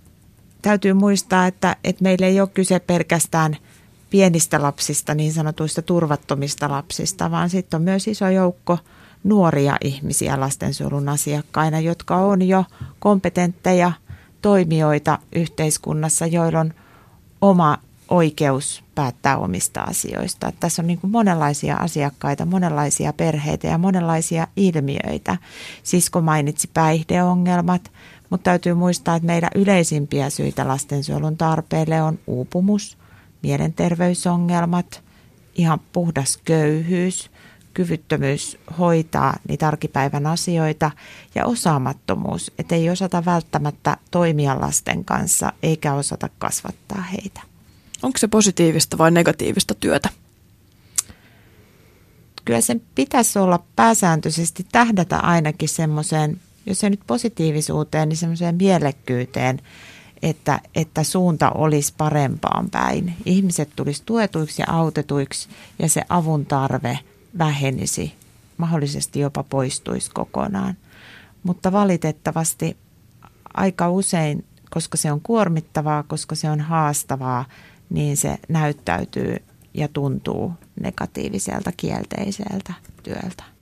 täytyy 0.62 0.94
muistaa, 0.94 1.48
että, 1.48 1.76
että 1.84 2.04
meillä 2.04 2.28
ei 2.28 2.40
ole 2.40 2.50
kyse 2.54 2.80
pelkästään– 2.80 3.58
pienistä 4.10 4.62
lapsista, 4.62 5.14
niin 5.14 5.34
sanotuista 5.34 5.82
turvattomista 5.82 6.70
lapsista, 6.70 7.32
vaan 7.32 7.50
sitten 7.50 7.78
on 7.78 7.84
myös 7.84 8.08
iso 8.08 8.30
joukko 8.30 8.78
nuoria 9.24 9.78
ihmisiä 9.84 10.40
lastensuojelun 10.40 11.10
asiakkaina, 11.10 11.80
jotka 11.80 12.16
on 12.16 12.42
jo 12.42 12.66
kompetentteja 13.00 13.92
toimijoita 14.42 15.20
yhteiskunnassa, 15.36 16.26
joilla 16.26 16.60
on 16.60 16.74
oma 17.42 17.78
oikeus 18.10 18.84
päättää 18.96 19.38
omista 19.38 19.82
asioista. 19.82 20.52
Tässä 20.60 20.82
on 20.82 20.88
niin 20.88 21.00
kuin 21.00 21.12
monenlaisia 21.12 21.76
asiakkaita, 21.76 22.46
monenlaisia 22.46 23.14
perheitä 23.14 23.68
ja 23.68 23.78
monenlaisia 23.78 24.48
ilmiöitä. 24.56 25.38
Sisko 25.84 26.22
mainitsi 26.22 26.70
päihdeongelmat, 26.74 27.92
mutta 28.30 28.44
täytyy 28.44 28.74
muistaa, 28.74 29.16
että 29.16 29.28
meidän 29.28 29.50
yleisimpiä 29.56 30.30
syitä 30.30 30.68
lastensuojelun 30.68 31.38
tarpeelle 31.38 32.02
on 32.02 32.20
uupumus– 32.28 32.98
mielenterveysongelmat, 33.44 35.04
ihan 35.56 35.80
puhdas 35.94 36.40
köyhyys, 36.46 37.32
kyvyttömyys 37.74 38.58
hoitaa 38.80 39.38
niitä 39.48 39.68
arkipäivän 39.68 40.26
asioita 40.26 40.92
ja 41.36 41.46
osaamattomuus, 41.46 42.52
että 42.60 42.76
ei 42.76 42.90
osata 42.90 43.26
välttämättä 43.26 43.98
toimia 44.12 44.62
lasten 44.62 45.06
kanssa 45.06 45.54
eikä 45.64 45.94
osata 45.94 46.30
kasvattaa 46.38 47.02
heitä. 47.02 47.42
Onko 48.04 48.18
se 48.18 48.28
positiivista 48.28 48.98
vai 48.98 49.12
negatiivista 49.12 49.74
työtä? 49.76 50.10
Kyllä 52.46 52.62
sen 52.62 52.82
pitäisi 52.96 53.40
olla 53.40 53.64
pääsääntöisesti 53.76 54.66
tähdätä 54.72 55.18
ainakin 55.18 55.70
semmoiseen, 55.70 56.42
jos 56.66 56.84
ei 56.84 56.90
nyt 56.90 57.02
positiivisuuteen, 57.08 58.10
niin 58.10 58.18
semmoiseen 58.18 58.56
mielekkyyteen, 58.56 59.62
että, 60.22 60.60
että 60.76 61.04
suunta 61.04 61.52
olisi 61.52 61.94
parempaan 61.98 62.70
päin. 62.70 63.14
Ihmiset 63.26 63.70
tulisi 63.76 64.04
tuetuiksi 64.06 64.62
ja 64.62 64.74
autetuiksi 64.74 65.50
ja 65.80 65.90
se 65.90 66.02
avun 66.10 66.46
tarve 66.46 67.00
vähenisi, 67.38 68.14
mahdollisesti 68.58 69.20
jopa 69.20 69.44
poistuisi 69.44 70.12
kokonaan. 70.12 70.78
Mutta 71.44 71.72
valitettavasti 71.72 72.78
aika 73.54 73.90
usein, 73.90 74.46
koska 74.70 74.98
se 74.98 75.12
on 75.12 75.22
kuormittavaa, 75.22 76.04
koska 76.04 76.36
se 76.36 76.50
on 76.50 76.62
haastavaa, 76.62 77.46
niin 77.90 78.18
se 78.18 78.38
näyttäytyy 78.50 79.38
ja 79.74 79.88
tuntuu 79.88 80.54
negatiiviselta, 80.80 81.72
kielteiseltä 81.78 82.74
työltä. 83.04 83.57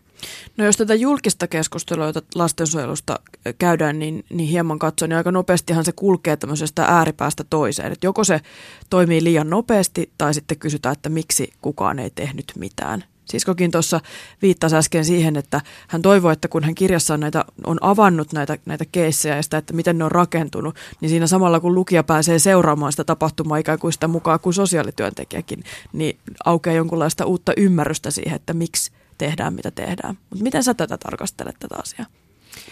No 0.57 0.65
jos 0.65 0.77
tätä 0.77 0.95
julkista 0.95 1.47
keskustelua, 1.47 2.05
jota 2.05 2.21
lastensuojelusta 2.35 3.19
käydään, 3.57 3.99
niin, 3.99 4.25
niin 4.29 4.49
hieman 4.49 4.79
katsoen, 4.79 5.09
niin 5.09 5.17
aika 5.17 5.31
nopeastihan 5.31 5.85
se 5.85 5.91
kulkee 5.91 6.37
tämmöisestä 6.37 6.85
ääripäästä 6.85 7.43
toiseen. 7.49 7.91
Että 7.91 8.07
joko 8.07 8.23
se 8.23 8.41
toimii 8.89 9.23
liian 9.23 9.49
nopeasti 9.49 10.11
tai 10.17 10.33
sitten 10.33 10.59
kysytään, 10.59 10.93
että 10.93 11.09
miksi 11.09 11.53
kukaan 11.61 11.99
ei 11.99 12.09
tehnyt 12.09 12.51
mitään. 12.55 13.03
Siskokin 13.25 13.71
tuossa 13.71 14.01
viittasi 14.41 14.75
äsken 14.75 15.05
siihen, 15.05 15.35
että 15.35 15.61
hän 15.87 16.01
toivoi, 16.01 16.33
että 16.33 16.47
kun 16.47 16.63
hän 16.63 16.75
kirjassaan 16.75 17.19
näitä, 17.19 17.45
on 17.65 17.77
avannut 17.81 18.33
näitä, 18.33 18.57
näitä 18.65 18.85
keissejä 18.91 19.35
ja 19.35 19.43
sitä, 19.43 19.57
että 19.57 19.73
miten 19.73 19.97
ne 19.97 20.03
on 20.03 20.11
rakentunut, 20.11 20.75
niin 21.01 21.09
siinä 21.09 21.27
samalla 21.27 21.59
kun 21.59 21.75
lukija 21.75 22.03
pääsee 22.03 22.39
seuraamaan 22.39 22.91
sitä 22.93 23.03
tapahtumaa 23.03 23.57
ikään 23.57 23.79
kuin 23.79 23.93
sitä 23.93 24.07
mukaan 24.07 24.39
kuin 24.39 24.53
sosiaalityöntekijäkin, 24.53 25.63
niin 25.93 26.17
aukeaa 26.45 26.75
jonkunlaista 26.75 27.25
uutta 27.25 27.53
ymmärrystä 27.57 28.11
siihen, 28.11 28.35
että 28.35 28.53
miksi 28.53 28.91
tehdään, 29.17 29.53
mitä 29.53 29.71
tehdään. 29.71 30.17
Mutta 30.29 30.43
miten 30.43 30.63
sä 30.63 30.73
tätä 30.73 30.97
tarkastelet 30.97 31.55
tätä 31.59 31.75
asiaa? 31.81 32.07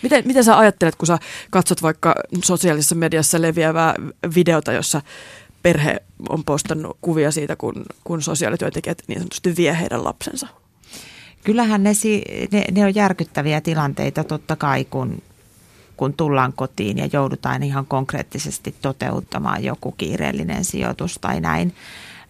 Miten, 0.02 0.28
miten 0.28 0.44
sä 0.44 0.58
ajattelet, 0.58 0.96
kun 0.96 1.08
sä 1.08 1.18
katsot 1.50 1.82
vaikka 1.82 2.16
sosiaalisessa 2.44 2.96
mediassa 2.96 3.42
leviävää 3.42 3.96
videota, 4.36 4.72
jossa 4.72 5.02
perhe 5.64 6.04
on 6.30 6.44
postannut 6.44 6.98
kuvia 7.02 7.32
siitä, 7.32 7.56
kun, 7.56 7.86
kun 8.04 8.22
sosiaalityöntekijät 8.22 9.04
niin 9.08 9.20
sanotusti 9.20 9.56
vie 9.58 9.80
heidän 9.80 10.04
lapsensa? 10.04 10.48
Kyllähän 11.44 11.84
ne, 11.84 11.92
ne, 12.52 12.66
ne 12.72 12.86
on 12.86 12.96
järkyttäviä 12.96 13.62
tilanteita 13.62 14.24
totta 14.24 14.56
kai, 14.56 14.86
kun, 14.86 15.22
kun 15.98 16.14
tullaan 16.14 16.54
kotiin 16.54 16.98
ja 16.98 17.10
joudutaan 17.14 17.64
ihan 17.64 17.86
konkreettisesti 17.86 18.76
toteuttamaan 18.82 19.64
joku 19.64 19.92
kiireellinen 19.92 20.66
sijoitus 20.66 21.18
tai 21.22 21.42
näin. 21.42 21.74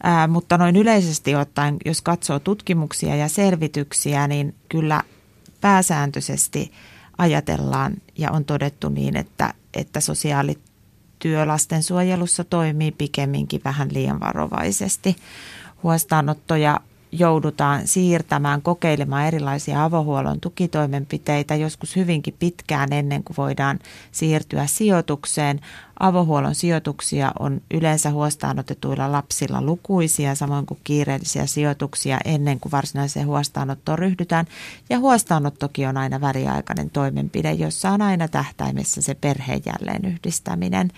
Ää, 0.03 0.27
mutta 0.27 0.57
noin 0.57 0.75
yleisesti 0.75 1.35
ottaen, 1.35 1.77
jos 1.85 2.01
katsoo 2.01 2.39
tutkimuksia 2.39 3.15
ja 3.15 3.27
selvityksiä, 3.27 4.27
niin 4.27 4.55
kyllä 4.69 5.03
pääsääntöisesti 5.61 6.71
ajatellaan 7.17 7.93
ja 8.17 8.31
on 8.31 8.45
todettu 8.45 8.89
niin, 8.89 9.15
että, 9.17 9.53
että 9.73 9.99
sosiaalityö 9.99 11.45
lastensuojelussa 11.45 12.43
toimii 12.43 12.91
pikemminkin 12.91 13.61
vähän 13.65 13.93
liian 13.93 14.19
varovaisesti. 14.19 15.15
huostaanottoja 15.83 16.79
joudutaan 17.13 17.87
siirtämään, 17.87 18.61
kokeilemaan 18.61 19.25
erilaisia 19.25 19.83
avohuollon 19.83 20.39
tukitoimenpiteitä, 20.39 21.55
joskus 21.55 21.95
hyvinkin 21.95 22.35
pitkään 22.39 22.93
ennen 22.93 23.23
kuin 23.23 23.37
voidaan 23.37 23.79
siirtyä 24.11 24.65
sijoitukseen. 24.65 25.59
Avohuollon 25.99 26.55
sijoituksia 26.55 27.31
on 27.39 27.61
yleensä 27.73 28.11
huostaanotetuilla 28.11 29.11
lapsilla 29.11 29.61
lukuisia, 29.61 30.35
samoin 30.35 30.65
kuin 30.65 30.79
kiireellisiä 30.83 31.45
sijoituksia 31.45 32.17
ennen 32.25 32.59
kuin 32.59 32.71
varsinaiseen 32.71 33.27
huostaanottoon 33.27 33.99
ryhdytään. 33.99 34.45
Ja 34.89 34.99
huostaanottokin 34.99 35.87
on 35.87 35.97
aina 35.97 36.21
väliaikainen 36.21 36.89
toimenpide, 36.89 37.51
jossa 37.51 37.89
on 37.89 38.01
aina 38.01 38.27
tähtäimessä 38.27 39.01
se 39.01 39.15
perheen 39.15 39.61
jälleen 39.65 40.05
yhdistäminen. 40.05 40.91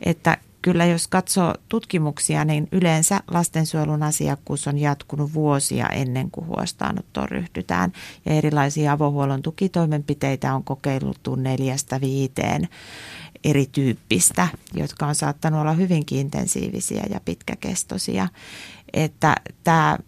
Että 0.00 0.36
kyllä 0.62 0.84
jos 0.84 1.08
katsoo 1.08 1.54
tutkimuksia, 1.68 2.44
niin 2.44 2.68
yleensä 2.72 3.20
lastensuojelun 3.30 4.02
asiakkuus 4.02 4.68
on 4.68 4.78
jatkunut 4.78 5.34
vuosia 5.34 5.88
ennen 5.88 6.30
kuin 6.30 6.46
huostaanottoon 6.46 7.28
ryhdytään. 7.28 7.92
Ja 8.24 8.32
erilaisia 8.32 8.92
avohuollon 8.92 9.42
tukitoimenpiteitä 9.42 10.54
on 10.54 10.64
kokeiltu 10.64 11.34
neljästä 11.34 12.00
viiteen 12.00 12.68
erityyppistä, 13.44 14.48
jotka 14.74 15.06
on 15.06 15.14
saattanut 15.14 15.60
olla 15.60 15.72
hyvinkin 15.72 16.18
intensiivisiä 16.18 17.02
ja 17.10 17.20
pitkäkestoisia. 17.24 18.28
Että 18.92 19.34
tämä 19.64 19.98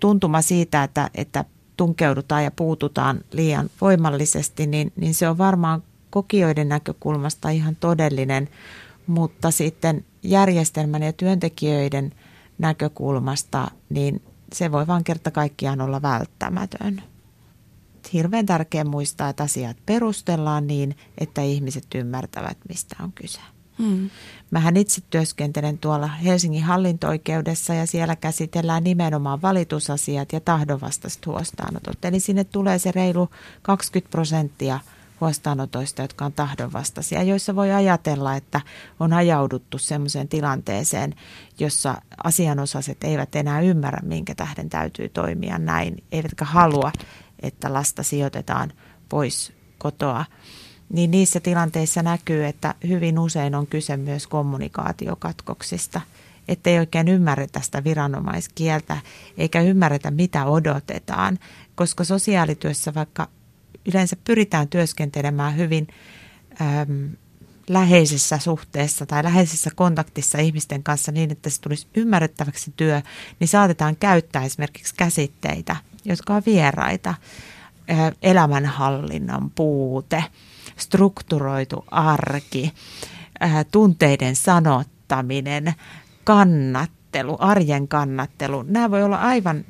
tuntuma 0.00 0.42
siitä, 0.42 0.84
että, 0.84 1.10
että 1.14 1.44
tunkeudutaan 1.76 2.44
ja 2.44 2.50
puututaan 2.50 3.20
liian 3.32 3.70
voimallisesti, 3.80 4.66
niin, 4.66 4.92
niin 4.96 5.14
se 5.14 5.28
on 5.28 5.38
varmaan 5.38 5.82
kokijoiden 6.10 6.68
näkökulmasta 6.68 7.50
ihan 7.50 7.76
todellinen 7.76 8.48
mutta 9.06 9.50
sitten 9.50 10.04
järjestelmän 10.22 11.02
ja 11.02 11.12
työntekijöiden 11.12 12.12
näkökulmasta, 12.58 13.70
niin 13.90 14.22
se 14.52 14.72
voi 14.72 14.86
vain 14.86 15.04
kerta 15.04 15.30
kaikkiaan 15.30 15.80
olla 15.80 16.02
välttämätön. 16.02 17.02
Hirveän 18.12 18.46
tärkeää 18.46 18.84
muistaa, 18.84 19.28
että 19.28 19.42
asiat 19.42 19.76
perustellaan 19.86 20.66
niin, 20.66 20.96
että 21.18 21.42
ihmiset 21.42 21.86
ymmärtävät, 21.94 22.58
mistä 22.68 22.96
on 23.02 23.12
kyse. 23.12 23.40
Hmm. 23.78 24.10
Mähän 24.50 24.76
itse 24.76 25.02
työskentelen 25.10 25.78
tuolla 25.78 26.06
Helsingin 26.06 26.62
hallinto-oikeudessa 26.62 27.74
ja 27.74 27.86
siellä 27.86 28.16
käsitellään 28.16 28.84
nimenomaan 28.84 29.42
valitusasiat 29.42 30.32
ja 30.32 30.40
tahdonvastaiset 30.40 31.26
huostaanotot. 31.26 32.04
Eli 32.04 32.20
sinne 32.20 32.44
tulee 32.44 32.78
se 32.78 32.92
reilu 32.92 33.28
20 33.62 34.10
prosenttia– 34.10 34.80
huostaanotoista, 35.22 36.02
jotka 36.02 36.24
on 36.24 36.32
tahdonvastaisia, 36.32 37.22
joissa 37.22 37.56
voi 37.56 37.70
ajatella, 37.70 38.36
että 38.36 38.60
on 39.00 39.12
ajauduttu 39.12 39.78
sellaiseen 39.78 40.28
tilanteeseen, 40.28 41.14
jossa 41.58 42.02
asianosaiset 42.24 43.04
eivät 43.04 43.36
enää 43.36 43.60
ymmärrä, 43.60 44.00
minkä 44.02 44.34
tähden 44.34 44.70
täytyy 44.70 45.08
toimia 45.08 45.58
näin, 45.58 46.04
eivätkä 46.12 46.44
halua, 46.44 46.92
että 47.42 47.72
lasta 47.72 48.02
sijoitetaan 48.02 48.72
pois 49.08 49.52
kotoa. 49.78 50.24
Niin 50.88 51.10
niissä 51.10 51.40
tilanteissa 51.40 52.02
näkyy, 52.02 52.44
että 52.44 52.74
hyvin 52.88 53.18
usein 53.18 53.54
on 53.54 53.66
kyse 53.66 53.96
myös 53.96 54.26
kommunikaatiokatkoksista, 54.26 56.00
ettei 56.48 56.78
oikein 56.78 57.08
ymmärretä 57.08 57.60
sitä 57.60 57.84
viranomaiskieltä 57.84 58.96
eikä 59.38 59.60
ymmärretä, 59.60 60.10
mitä 60.10 60.44
odotetaan, 60.44 61.38
koska 61.74 62.04
sosiaalityössä 62.04 62.94
vaikka 62.94 63.28
yleensä 63.92 64.16
pyritään 64.24 64.68
työskentelemään 64.68 65.56
hyvin 65.56 65.88
äm, 66.60 67.10
läheisessä 67.68 68.38
suhteessa 68.38 69.06
tai 69.06 69.24
läheisessä 69.24 69.70
kontaktissa 69.74 70.38
ihmisten 70.38 70.82
kanssa 70.82 71.12
niin, 71.12 71.32
että 71.32 71.50
se 71.50 71.60
tulisi 71.60 71.86
ymmärrettäväksi 71.94 72.72
työ, 72.76 73.02
niin 73.40 73.48
saatetaan 73.48 73.96
käyttää 73.96 74.44
esimerkiksi 74.44 74.94
käsitteitä, 74.94 75.76
jotka 76.04 76.34
on 76.34 76.42
vieraita. 76.46 77.14
Elämänhallinnan 78.22 79.50
puute, 79.50 80.24
strukturoitu 80.76 81.84
arki, 81.90 82.72
tunteiden 83.70 84.36
sanottaminen, 84.36 85.74
kannattelu, 86.24 87.36
arjen 87.40 87.88
kannattelu. 87.88 88.62
Nämä 88.62 88.90
voi 88.90 89.02
olla 89.02 89.16
aivan 89.16 89.64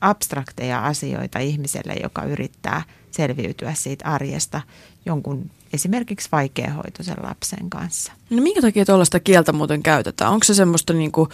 abstrakteja 0.00 0.84
asioita 0.84 1.38
ihmiselle, 1.38 1.94
joka 2.02 2.24
yrittää 2.24 2.82
selviytyä 3.14 3.74
siitä 3.74 4.04
arjesta 4.04 4.60
jonkun 5.06 5.50
esimerkiksi 5.72 6.28
vaikeahoitoisen 6.32 7.16
lapsen 7.22 7.70
kanssa. 7.70 8.12
No 8.30 8.42
minkä 8.42 8.60
takia 8.60 8.84
tuollaista 8.84 9.20
kieltä 9.20 9.52
muuten 9.52 9.82
käytetään? 9.82 10.32
Onko 10.32 10.44
se 10.44 10.54
semmoista 10.54 10.92
niin 10.92 11.12
kuin 11.12 11.28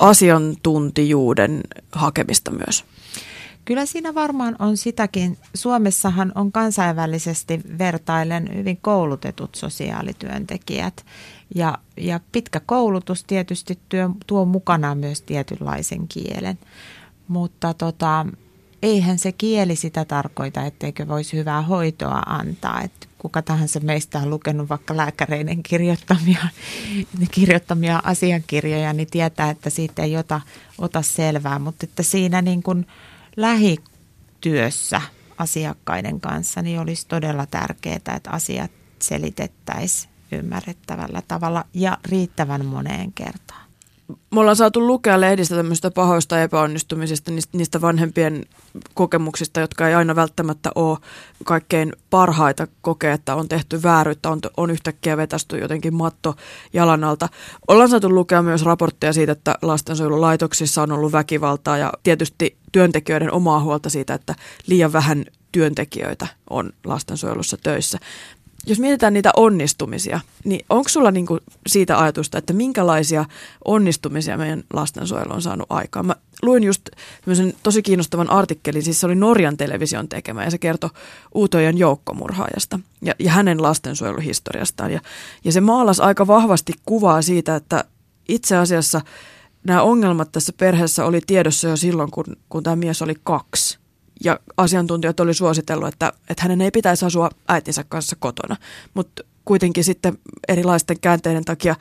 asiantuntijuuden 0.00 1.60
hakemista 1.92 2.50
myös? 2.50 2.84
Kyllä 3.64 3.86
siinä 3.86 4.14
varmaan 4.14 4.56
on 4.58 4.76
sitäkin. 4.76 5.38
Suomessahan 5.54 6.32
on 6.34 6.52
kansainvälisesti 6.52 7.60
vertailen 7.78 8.50
hyvin 8.54 8.78
koulutetut 8.82 9.54
sosiaalityöntekijät. 9.54 11.04
Ja, 11.54 11.78
ja 11.96 12.20
pitkä 12.32 12.60
koulutus 12.66 13.24
tietysti 13.24 13.78
työ, 13.88 14.10
tuo 14.26 14.44
mukanaan 14.44 14.98
myös 14.98 15.22
tietynlaisen 15.22 16.08
kielen. 16.08 16.58
Mutta 17.28 17.74
tota, 17.74 18.26
eihän 18.84 19.18
se 19.18 19.32
kieli 19.32 19.76
sitä 19.76 20.04
tarkoita, 20.04 20.62
etteikö 20.62 21.08
voisi 21.08 21.36
hyvää 21.36 21.62
hoitoa 21.62 22.22
antaa. 22.26 22.82
Että 22.82 23.06
kuka 23.18 23.42
tahansa 23.42 23.80
meistä 23.80 24.18
on 24.18 24.30
lukenut 24.30 24.68
vaikka 24.68 24.96
lääkäreiden 24.96 25.62
kirjoittamia, 25.62 26.46
kirjoittamia 27.30 28.00
asiakirjoja, 28.04 28.92
niin 28.92 29.10
tietää, 29.10 29.50
että 29.50 29.70
siitä 29.70 30.02
ei 30.02 30.16
ota, 30.16 30.40
ota 30.78 31.02
selvää. 31.02 31.58
Mutta 31.58 31.86
että 31.86 32.02
siinä 32.02 32.42
niin 32.42 32.62
kuin 32.62 32.86
lähityössä 33.36 35.00
asiakkaiden 35.38 36.20
kanssa 36.20 36.62
niin 36.62 36.80
olisi 36.80 37.06
todella 37.08 37.46
tärkeää, 37.46 37.96
että 37.96 38.30
asiat 38.30 38.70
selitettäisiin 38.98 40.12
ymmärrettävällä 40.32 41.22
tavalla 41.28 41.64
ja 41.74 41.98
riittävän 42.04 42.66
moneen 42.66 43.12
kertaan 43.12 43.63
me 44.08 44.40
ollaan 44.40 44.56
saatu 44.56 44.86
lukea 44.86 45.20
lehdistä 45.20 45.56
tämmöistä 45.56 45.90
pahoista 45.90 46.42
epäonnistumisista, 46.42 47.32
niistä 47.52 47.80
vanhempien 47.80 48.44
kokemuksista, 48.94 49.60
jotka 49.60 49.88
ei 49.88 49.94
aina 49.94 50.16
välttämättä 50.16 50.70
ole 50.74 50.98
kaikkein 51.44 51.92
parhaita 52.10 52.66
kokea, 52.80 53.12
että 53.12 53.34
on 53.34 53.48
tehty 53.48 53.82
vääryyttä, 53.82 54.30
on, 54.30 54.40
on 54.56 54.70
yhtäkkiä 54.70 55.16
vetästy 55.16 55.58
jotenkin 55.58 55.94
matto 55.94 56.34
jalan 56.72 57.04
alta. 57.04 57.28
Ollaan 57.68 57.88
saatu 57.88 58.14
lukea 58.14 58.42
myös 58.42 58.62
raportteja 58.62 59.12
siitä, 59.12 59.32
että 59.32 59.54
lastensuojelulaitoksissa 59.62 60.82
on 60.82 60.92
ollut 60.92 61.12
väkivaltaa 61.12 61.78
ja 61.78 61.92
tietysti 62.02 62.56
työntekijöiden 62.72 63.32
omaa 63.32 63.60
huolta 63.60 63.90
siitä, 63.90 64.14
että 64.14 64.34
liian 64.66 64.92
vähän 64.92 65.24
työntekijöitä 65.52 66.26
on 66.50 66.72
lastensuojelussa 66.84 67.56
töissä 67.62 67.98
jos 68.66 68.80
mietitään 68.80 69.12
niitä 69.12 69.30
onnistumisia, 69.36 70.20
niin 70.44 70.64
onko 70.70 70.88
sulla 70.88 71.10
niinku 71.10 71.38
siitä 71.66 71.98
ajatusta, 71.98 72.38
että 72.38 72.52
minkälaisia 72.52 73.24
onnistumisia 73.64 74.38
meidän 74.38 74.64
lastensuojelu 74.72 75.32
on 75.32 75.42
saanut 75.42 75.66
aikaan? 75.70 76.06
Mä 76.06 76.16
luin 76.42 76.64
just 76.64 76.88
tosi 77.62 77.82
kiinnostavan 77.82 78.30
artikkelin, 78.30 78.82
siis 78.82 79.00
se 79.00 79.06
oli 79.06 79.14
Norjan 79.14 79.56
television 79.56 80.08
tekemä 80.08 80.44
ja 80.44 80.50
se 80.50 80.58
kertoi 80.58 80.90
Uutojen 81.34 81.78
joukkomurhaajasta 81.78 82.78
ja, 83.02 83.14
ja 83.18 83.30
hänen 83.30 83.62
lastensuojeluhistoriastaan. 83.62 84.92
Ja, 84.92 85.00
ja 85.44 85.52
se 85.52 85.60
maalasi 85.60 86.02
aika 86.02 86.26
vahvasti 86.26 86.72
kuvaa 86.84 87.22
siitä, 87.22 87.56
että 87.56 87.84
itse 88.28 88.56
asiassa 88.56 89.00
nämä 89.64 89.82
ongelmat 89.82 90.32
tässä 90.32 90.52
perheessä 90.56 91.04
oli 91.04 91.20
tiedossa 91.26 91.68
jo 91.68 91.76
silloin, 91.76 92.10
kun, 92.10 92.24
kun 92.48 92.62
tämä 92.62 92.76
mies 92.76 93.02
oli 93.02 93.14
kaksi 93.24 93.83
ja 94.24 94.38
asiantuntijat 94.56 95.20
oli 95.20 95.34
suositellut, 95.34 95.88
että, 95.88 96.12
että 96.30 96.42
hänen 96.42 96.60
ei 96.60 96.70
pitäisi 96.70 97.04
asua 97.04 97.30
äitinsä 97.48 97.84
kanssa 97.88 98.16
kotona, 98.18 98.56
mutta 98.94 99.22
kuitenkin 99.44 99.84
sitten 99.84 100.18
erilaisten 100.48 101.00
käänteiden 101.00 101.44
takia 101.44 101.76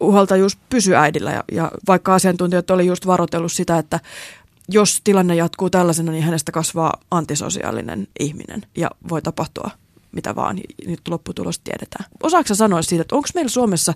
uhaltajuus 0.00 0.56
pysyi 0.56 0.94
äidillä 0.94 1.30
ja, 1.32 1.44
ja 1.52 1.70
vaikka 1.88 2.14
asiantuntijat 2.14 2.70
oli 2.70 2.86
just 2.86 3.06
varoitellut 3.06 3.52
sitä, 3.52 3.78
että 3.78 4.00
jos 4.68 5.00
tilanne 5.04 5.34
jatkuu 5.34 5.70
tällaisena, 5.70 6.12
niin 6.12 6.24
hänestä 6.24 6.52
kasvaa 6.52 7.00
antisosiaalinen 7.10 8.08
ihminen 8.20 8.62
ja 8.76 8.90
voi 9.08 9.22
tapahtua 9.22 9.70
mitä 10.12 10.36
vaan, 10.36 10.60
nyt 10.86 11.00
lopputulos 11.08 11.58
tiedetään. 11.58 12.04
Osaatko 12.22 12.54
sanoa 12.54 12.82
siitä, 12.82 13.02
että 13.02 13.16
onko 13.16 13.28
meillä 13.34 13.48
Suomessa 13.48 13.94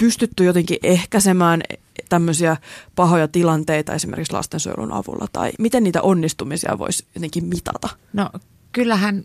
pystytty 0.00 0.44
jotenkin 0.44 0.78
ehkäisemään 0.82 1.62
tämmöisiä 2.08 2.56
pahoja 2.96 3.28
tilanteita 3.28 3.94
esimerkiksi 3.94 4.32
lastensuojelun 4.32 4.92
avulla? 4.92 5.26
Tai 5.32 5.50
miten 5.58 5.84
niitä 5.84 6.02
onnistumisia 6.02 6.78
voisi 6.78 7.06
jotenkin 7.14 7.44
mitata? 7.44 7.88
No 8.12 8.30
kyllähän 8.72 9.24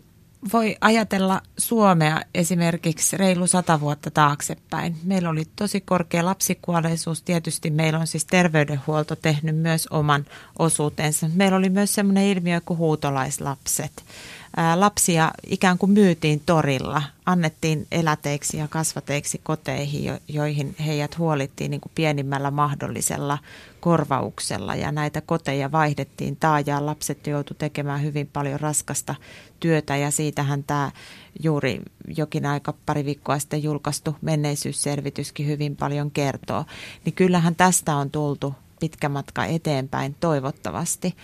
voi 0.52 0.76
ajatella 0.80 1.40
Suomea 1.58 2.20
esimerkiksi 2.34 3.16
reilu 3.16 3.46
sata 3.46 3.80
vuotta 3.80 4.10
taaksepäin. 4.10 4.96
Meillä 5.04 5.30
oli 5.30 5.44
tosi 5.56 5.80
korkea 5.80 6.24
lapsikuolleisuus. 6.24 7.22
Tietysti 7.22 7.70
meillä 7.70 7.98
on 7.98 8.06
siis 8.06 8.24
terveydenhuolto 8.24 9.16
tehnyt 9.16 9.56
myös 9.56 9.86
oman 9.86 10.24
osuutensa. 10.58 11.30
Meillä 11.34 11.58
oli 11.58 11.70
myös 11.70 11.94
sellainen 11.94 12.26
ilmiö 12.26 12.60
kuin 12.64 12.78
huutolaislapset 12.78 14.04
lapsia 14.74 15.30
ikään 15.46 15.78
kuin 15.78 15.92
myytiin 15.92 16.42
torilla, 16.46 17.02
annettiin 17.26 17.86
eläteiksi 17.92 18.56
ja 18.56 18.68
kasvateiksi 18.68 19.40
koteihin, 19.42 20.20
joihin 20.28 20.74
heidät 20.86 21.18
huolittiin 21.18 21.70
niin 21.70 21.80
kuin 21.80 21.92
pienimmällä 21.94 22.50
mahdollisella 22.50 23.38
korvauksella 23.80 24.74
ja 24.74 24.92
näitä 24.92 25.20
koteja 25.20 25.72
vaihdettiin 25.72 26.36
taajaan. 26.36 26.86
Lapset 26.86 27.26
joutuivat 27.26 27.58
tekemään 27.58 28.02
hyvin 28.02 28.26
paljon 28.32 28.60
raskasta 28.60 29.14
työtä 29.60 29.96
ja 29.96 30.10
siitähän 30.10 30.64
tämä 30.64 30.90
juuri 31.42 31.80
jokin 32.16 32.46
aika 32.46 32.74
pari 32.86 33.04
viikkoa 33.04 33.38
sitten 33.38 33.62
julkaistu 33.62 34.16
menneisyysselvityskin 34.22 35.46
hyvin 35.46 35.76
paljon 35.76 36.10
kertoo. 36.10 36.64
Niin 37.04 37.12
kyllähän 37.12 37.56
tästä 37.56 37.96
on 37.96 38.10
tultu 38.10 38.54
pitkä 38.80 39.08
matka 39.08 39.44
eteenpäin 39.44 40.16
toivottavasti. 40.20 41.14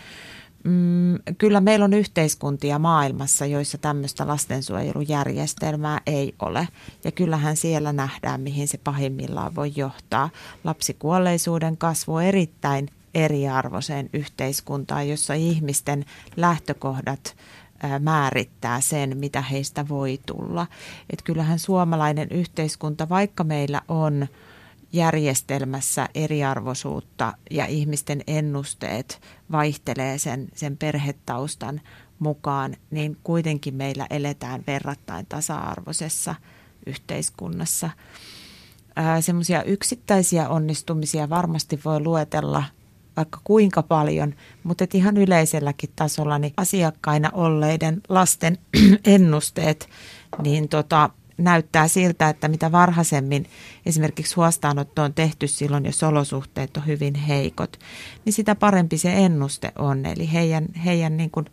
Mm, 0.64 1.18
kyllä 1.38 1.60
meillä 1.60 1.84
on 1.84 1.92
yhteiskuntia 1.92 2.78
maailmassa, 2.78 3.46
joissa 3.46 3.78
tämmöistä 3.78 4.26
lastensuojelujärjestelmää 4.26 6.00
ei 6.06 6.34
ole. 6.42 6.68
Ja 7.04 7.12
kyllähän 7.12 7.56
siellä 7.56 7.92
nähdään, 7.92 8.40
mihin 8.40 8.68
se 8.68 8.78
pahimmillaan 8.78 9.54
voi 9.54 9.72
johtaa. 9.76 10.30
Lapsikuolleisuuden 10.64 11.76
kasvu 11.76 12.18
erittäin 12.18 12.88
eriarvoiseen 13.14 14.10
yhteiskuntaan, 14.12 15.08
jossa 15.08 15.34
ihmisten 15.34 16.04
lähtökohdat 16.36 17.36
määrittää 18.00 18.80
sen, 18.80 19.18
mitä 19.18 19.42
heistä 19.42 19.88
voi 19.88 20.20
tulla. 20.26 20.66
Et 21.10 21.22
kyllähän 21.22 21.58
suomalainen 21.58 22.28
yhteiskunta, 22.30 23.08
vaikka 23.08 23.44
meillä 23.44 23.82
on 23.88 24.26
järjestelmässä 24.92 26.08
eriarvoisuutta 26.14 27.32
ja 27.50 27.66
ihmisten 27.66 28.22
ennusteet 28.26 29.20
vaihtelee 29.52 30.18
sen, 30.18 30.48
sen 30.54 30.76
perhetaustan 30.76 31.80
mukaan, 32.18 32.76
niin 32.90 33.16
kuitenkin 33.24 33.74
meillä 33.74 34.06
eletään 34.10 34.64
verrattain 34.66 35.26
tasa-arvoisessa 35.26 36.34
yhteiskunnassa. 36.86 37.90
Semmoisia 39.20 39.62
yksittäisiä 39.62 40.48
onnistumisia 40.48 41.28
varmasti 41.28 41.80
voi 41.84 42.00
luetella 42.00 42.64
vaikka 43.16 43.40
kuinka 43.44 43.82
paljon, 43.82 44.34
mutta 44.64 44.84
et 44.84 44.94
ihan 44.94 45.16
yleiselläkin 45.16 45.90
tasolla 45.96 46.38
niin 46.38 46.52
asiakkaina 46.56 47.30
olleiden 47.32 48.00
lasten 48.08 48.58
ennusteet, 49.04 49.88
niin 50.42 50.68
tota, 50.68 51.10
näyttää 51.38 51.88
siltä, 51.88 52.28
että 52.28 52.48
mitä 52.48 52.72
varhaisemmin 52.72 53.46
esimerkiksi 53.86 54.34
huostaanotto 54.34 55.02
on 55.02 55.14
tehty 55.14 55.48
silloin, 55.48 55.84
jos 55.84 56.02
olosuhteet 56.02 56.76
on 56.76 56.86
hyvin 56.86 57.14
heikot, 57.14 57.78
niin 58.24 58.32
sitä 58.32 58.54
parempi 58.54 58.98
se 58.98 59.12
ennuste 59.12 59.72
on. 59.78 60.06
Eli 60.06 60.32
heidän, 60.32 60.66
heidän 60.84 61.16
niin 61.16 61.30
kuin 61.30 61.46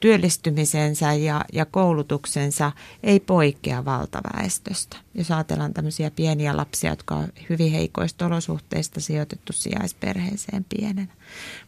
työllistymisensä 0.00 1.12
ja, 1.12 1.44
ja 1.52 1.64
koulutuksensa 1.64 2.72
ei 3.02 3.20
poikkea 3.20 3.84
valtaväestöstä. 3.84 4.96
Jos 5.14 5.30
ajatellaan 5.30 5.74
tämmöisiä 5.74 6.10
pieniä 6.10 6.56
lapsia, 6.56 6.90
jotka 6.90 7.14
on 7.14 7.28
hyvin 7.48 7.72
heikoista 7.72 8.26
olosuhteista 8.26 9.00
sijoitettu 9.00 9.52
sijaisperheeseen 9.52 10.66
pienenä. 10.76 11.12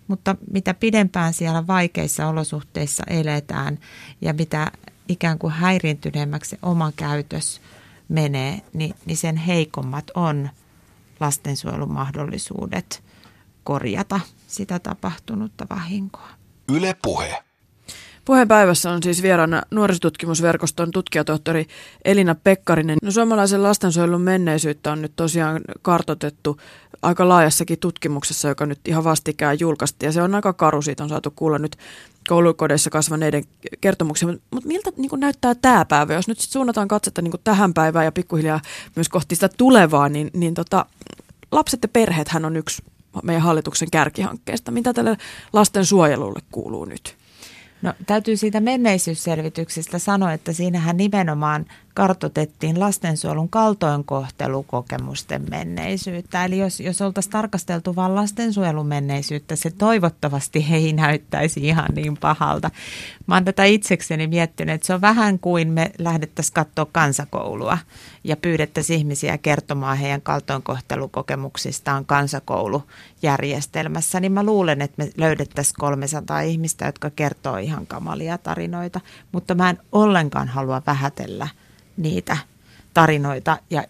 Mutta 0.09 0.37
mitä 0.53 0.75
pidempään 0.75 1.33
siellä 1.33 1.67
vaikeissa 1.67 2.29
olosuhteissa 2.29 3.03
eletään 3.07 3.79
ja 4.21 4.33
mitä 4.33 4.71
ikään 5.11 5.39
kuin 5.39 5.53
häiriintyneemmäksi 5.53 6.51
se 6.51 6.59
oma 6.63 6.93
käytös 6.97 7.61
menee, 8.09 8.61
niin, 8.73 8.95
niin 9.07 9.17
sen 9.17 9.37
heikommat 9.37 10.11
on 10.15 10.49
lastensuojelun 11.21 11.93
mahdollisuudet 11.93 13.03
korjata 13.65 14.21
sitä 14.47 14.79
tapahtunutta 14.79 15.67
vahinkoa. 15.71 16.29
Yle 16.73 16.97
puhe. 17.03 17.43
Puheenpäivässä 18.25 18.91
on 18.91 19.03
siis 19.03 19.23
vieraana 19.23 19.63
nuorisotutkimusverkoston 19.71 20.91
tutkijatohtori 20.91 21.67
Elina 22.05 22.35
Pekkarinen. 22.35 22.99
No, 23.03 23.11
suomalaisen 23.11 23.63
lastensuojelun 23.63 24.21
menneisyyttä 24.21 24.93
on 24.93 25.03
nyt 25.03 25.13
tosiaan 25.17 25.61
kartotettu 25.83 26.61
aika 27.03 27.29
laajassakin 27.29 27.79
tutkimuksessa, 27.79 28.49
joka 28.49 28.67
nyt 28.67 28.89
ihan 28.89 29.05
vastikään 29.05 29.61
julkaistiin. 29.61 30.09
Ja 30.09 30.13
se 30.13 30.23
on 30.23 30.35
aika 30.35 30.53
karu, 30.53 30.83
siitä 30.83 31.03
on 31.03 31.09
saatu 31.09 31.33
kuulla 31.37 31.59
nyt 31.59 31.77
koulukodeissa 32.29 32.91
kasvaneiden 32.91 33.45
kertomuksia. 33.81 34.29
Mutta 34.29 34.69
miltä 34.69 34.91
niin 34.97 35.11
näyttää 35.17 35.55
tämä 35.55 35.85
päivä? 35.85 36.15
Jos 36.15 36.29
nyt 36.29 36.39
sit 36.39 36.51
suunnataan 36.51 36.89
katsetta 36.89 37.23
niin 37.23 37.33
tähän 37.45 37.75
päivään 37.75 38.05
ja 38.05 38.13
pikkuhiljaa 38.13 38.61
myös 38.97 39.09
kohti 39.09 39.35
sitä 39.35 39.49
tulevaa, 39.49 40.09
niin, 40.09 40.31
niin 40.35 40.55
tota, 40.55 40.87
lapset 41.53 41.83
ja 41.83 41.89
perheethän 41.89 42.45
on 42.45 42.57
yksi 42.57 42.83
meidän 43.23 43.43
hallituksen 43.43 43.91
kärkihankkeesta. 43.91 44.71
Mitä 44.71 44.93
tälle 44.93 45.17
lastensuojelulle 45.53 46.41
kuuluu 46.53 46.85
nyt? 46.85 47.17
No 47.83 47.95
täytyy 48.07 48.37
siitä 48.37 48.61
menneisyysselvityksestä 48.61 49.99
sanoa, 49.99 50.33
että 50.33 50.53
siinähän 50.53 50.97
nimenomaan 50.97 51.67
kartotettiin 52.01 52.81
lastensuojelun 52.81 53.49
kaltoinkohtelukokemusten 53.49 55.47
menneisyyttä. 55.51 56.45
Eli 56.45 56.59
jos, 56.59 56.81
jos 56.81 57.03
oltaisiin 57.03 57.33
tarkasteltu 57.33 57.97
vain 57.97 58.15
lastensuojelun 58.15 58.87
menneisyyttä, 58.87 59.57
se 59.57 59.71
toivottavasti 59.71 60.67
ei 60.71 60.93
näyttäisi 60.93 61.61
ihan 61.61 61.89
niin 61.95 62.17
pahalta. 62.17 62.71
Mä 63.27 63.35
oon 63.35 63.45
tätä 63.45 63.65
itsekseni 63.65 64.27
miettinyt, 64.27 64.75
että 64.75 64.87
se 64.87 64.95
on 64.95 65.01
vähän 65.01 65.39
kuin 65.39 65.69
me 65.69 65.91
lähdettäisiin 65.99 66.55
katsoa 66.55 66.87
kansakoulua 66.93 67.79
ja 68.25 68.37
pyydettäisiin 68.37 68.99
ihmisiä 68.99 69.39
kertomaan 69.39 69.99
heidän 69.99 70.23
kaltoinkohtelukokemuksistaan 70.23 72.07
kansakoulujärjestelmässä. 72.07 74.21
Niin 74.21 74.33
mä 74.33 74.43
luulen, 74.43 74.83
että 74.83 75.05
me 75.05 75.11
löydettäisiin 75.17 75.77
300 75.79 76.41
ihmistä, 76.41 76.87
jotka 76.87 77.11
kertoo 77.11 77.57
ihan 77.57 77.87
kamalia 77.87 78.39
tarinoita, 78.39 79.01
mutta 79.33 79.55
mä 79.55 79.71
en 79.71 79.79
ollenkaan 79.93 80.49
halua 80.49 80.83
vähätellä– 80.87 81.49
niitä 82.01 82.37
tarinoita 82.95 83.59
ja, 83.71 83.85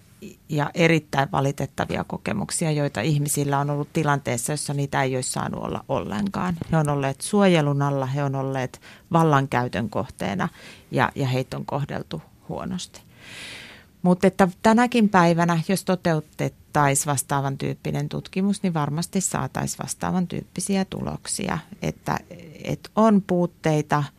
ja 0.49 0.71
erittäin 0.75 1.29
valitettavia 1.33 2.05
kokemuksia, 2.05 2.71
joita 2.71 3.01
ihmisillä 3.01 3.59
on 3.59 3.71
ollut 3.71 3.93
tilanteessa, 3.93 4.53
jossa 4.53 4.75
niitä 4.75 5.03
ei 5.03 5.17
olisi 5.17 5.33
saanut 5.33 5.65
olla 5.65 5.85
ollenkaan. 5.89 6.57
He 6.73 6.77
on 6.77 6.89
olleet 6.89 7.21
suojelun 7.21 7.83
alla, 7.83 8.07
he 8.07 8.25
on 8.25 8.35
olleet 8.35 8.81
vallankäytön 9.13 9.91
kohteena 9.91 10.49
ja, 10.91 11.13
ja 11.15 11.27
heitä 11.27 11.57
on 11.57 11.67
kohdeltu 11.67 12.23
huonosti. 12.49 13.01
Mutta 14.03 14.27
että 14.27 14.49
tänäkin 14.63 15.09
päivänä, 15.09 15.61
jos 15.69 15.85
toteutettaisiin 15.85 17.07
vastaavan 17.07 17.59
tyyppinen 17.59 18.09
tutkimus, 18.09 18.63
niin 18.63 18.75
varmasti 18.75 19.21
saataisiin 19.21 19.79
vastaavan 19.83 20.27
tyyppisiä 20.27 20.85
tuloksia. 20.85 21.59
Että, 21.83 22.19
että 22.65 22.91
on 22.97 23.23
puutteita– 23.27 24.05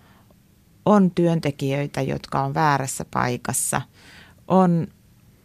on 0.85 1.11
työntekijöitä, 1.11 2.01
jotka 2.01 2.43
on 2.43 2.53
väärässä 2.53 3.05
paikassa, 3.13 3.81
on, 4.47 4.87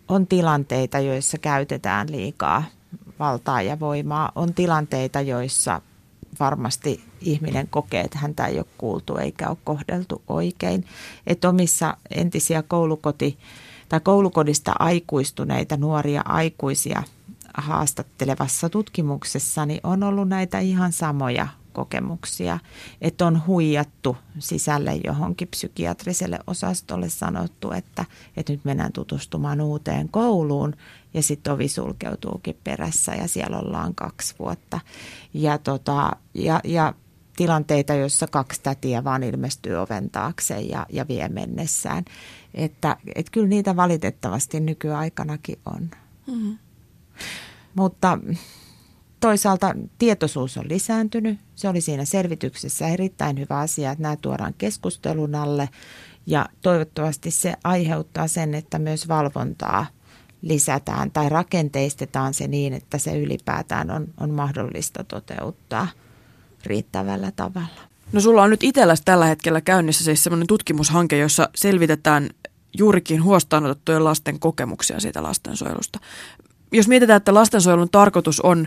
on 0.09 0.27
tilanteita, 0.27 0.99
joissa 0.99 1.39
käytetään 1.39 2.13
liikaa 2.13 2.65
valtaa 3.19 3.63
ja 3.63 3.81
voimaa, 3.81 4.33
on 4.35 4.55
tilanteita, 4.55 5.21
joissa 5.21 5.81
varmasti 6.41 7.05
ihminen 7.21 7.69
kokee, 7.69 8.01
että 8.01 8.19
häntä 8.19 8.47
ei 8.47 8.59
ole 8.59 8.67
kuultu 8.79 9.17
eikä 9.17 9.49
ole 9.49 9.57
kohdeltu 9.65 10.23
oikein. 10.29 10.85
Että 11.27 11.49
omissa 11.49 11.97
entisiä 12.11 12.63
koulukoti- 12.63 13.39
tai 13.89 14.01
koulukodista 14.01 14.73
aikuistuneita 14.79 15.77
nuoria 15.77 16.23
aikuisia 16.25 17.03
haastattelevassa 17.55 18.69
tutkimuksessa, 18.69 19.67
niin 19.67 19.81
on 19.83 20.03
ollut 20.03 20.29
näitä 20.29 20.59
ihan 20.59 20.93
samoja 20.93 21.49
kokemuksia, 21.77 22.59
että 23.01 23.27
on 23.27 23.47
huijattu 23.47 24.17
sisälle 24.39 25.01
johonkin 25.05 25.49
psykiatriselle 25.49 26.39
osastolle 26.47 27.09
sanottu, 27.09 27.73
että, 27.73 28.05
että 28.37 28.53
nyt 28.53 28.65
mennään 28.65 28.93
tutustumaan 28.93 29.61
uuteen 29.61 30.09
kouluun 30.09 30.77
ja 31.15 31.23
sitten 31.23 31.53
ovi 31.53 31.69
sulkeutuukin 31.69 32.59
perässä 32.65 33.15
ja 33.15 33.29
siellä 33.29 33.59
ollaan 33.59 33.95
kaksi 33.95 34.35
vuotta. 34.39 34.81
Ja, 35.35 35.59
tota, 35.59 36.11
ja, 36.35 36.61
ja 36.65 36.95
tilanteita, 37.37 37.95
joissa 37.95 38.27
kaksi 38.27 38.61
tätiä 38.63 39.05
vaan 39.05 39.23
ilmestyy 39.23 39.75
oven 39.75 40.11
taakse 40.11 40.61
ja, 40.61 40.87
ja 40.93 41.09
vie 41.09 41.29
mennessään. 41.29 42.05
Että 42.55 42.97
et 43.15 43.31
kyllä 43.31 43.49
niitä 43.49 43.77
valitettavasti 43.77 44.61
nykyaikanakin 44.61 45.59
on. 45.67 45.91
Mm-hmm. 46.27 46.59
Mutta 47.75 48.19
toisaalta 49.21 49.75
tietoisuus 49.99 50.57
on 50.57 50.69
lisääntynyt. 50.69 51.39
Se 51.55 51.69
oli 51.69 51.81
siinä 51.81 52.05
selvityksessä 52.05 52.89
erittäin 52.89 53.39
hyvä 53.39 53.59
asia, 53.59 53.91
että 53.91 54.03
nämä 54.03 54.17
tuodaan 54.17 54.55
keskustelun 54.59 55.35
alle. 55.35 55.69
Ja 56.27 56.49
toivottavasti 56.63 57.31
se 57.31 57.55
aiheuttaa 57.65 58.29
sen, 58.29 58.55
että 58.55 58.79
myös 58.79 59.09
valvontaa 59.09 59.87
lisätään 60.43 61.11
tai 61.11 61.29
rakenteistetaan 61.29 62.35
se 62.35 62.47
niin, 62.47 62.73
että 62.73 62.99
se 62.99 63.19
ylipäätään 63.19 63.91
on, 63.91 64.07
on 64.21 64.31
mahdollista 64.31 65.05
toteuttaa 65.05 65.89
riittävällä 66.67 67.33
tavalla. 67.37 67.81
No 68.13 68.21
sulla 68.21 68.43
on 68.43 68.51
nyt 68.51 68.63
itselläsi 68.63 69.03
tällä 69.05 69.27
hetkellä 69.27 69.61
käynnissä 69.61 70.05
siis 70.05 70.25
semmoinen 70.25 70.47
tutkimushanke, 70.47 71.19
jossa 71.19 71.49
selvitetään 71.55 72.31
juurikin 72.79 73.23
huostaanotettujen 73.23 74.05
lasten 74.05 74.41
kokemuksia 74.41 75.01
siitä 75.01 75.23
lastensuojelusta. 75.23 75.99
Jos 76.73 76.89
mietitään, 76.89 77.17
että 77.17 77.35
lastensuojelun 77.35 77.91
tarkoitus 77.91 78.41
on 78.41 78.67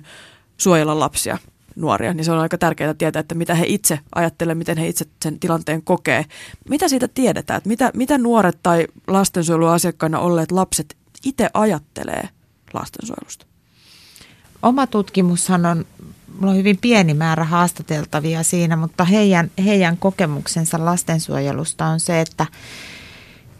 suojella 0.61 0.99
lapsia, 0.99 1.37
nuoria, 1.75 2.13
niin 2.13 2.25
se 2.25 2.31
on 2.31 2.39
aika 2.39 2.57
tärkeää 2.57 2.93
tietää, 2.93 3.19
että 3.19 3.35
mitä 3.35 3.55
he 3.55 3.65
itse 3.67 3.99
ajattelevat, 4.15 4.57
miten 4.57 4.77
he 4.77 4.87
itse 4.87 5.05
sen 5.23 5.39
tilanteen 5.39 5.81
kokee. 5.81 6.25
Mitä 6.69 6.87
siitä 6.87 7.07
tiedetään, 7.07 7.57
että 7.57 7.69
mitä, 7.69 7.91
mitä 7.93 8.17
nuoret 8.17 8.59
tai 8.63 8.87
lastensuojeluasiakkaina 9.07 10.19
olleet 10.19 10.51
lapset 10.51 10.97
itse 11.25 11.49
ajattelee 11.53 12.29
lastensuojelusta? 12.73 13.45
Oma 14.61 14.87
tutkimushan 14.87 15.65
on, 15.65 15.85
mulla 16.39 16.51
on 16.51 16.57
hyvin 16.57 16.77
pieni 16.77 17.13
määrä 17.13 17.43
haastateltavia 17.43 18.43
siinä, 18.43 18.75
mutta 18.75 19.03
heidän, 19.03 19.51
heidän 19.65 19.97
kokemuksensa 19.97 20.85
lastensuojelusta 20.85 21.85
on 21.85 21.99
se, 21.99 22.21
että 22.21 22.45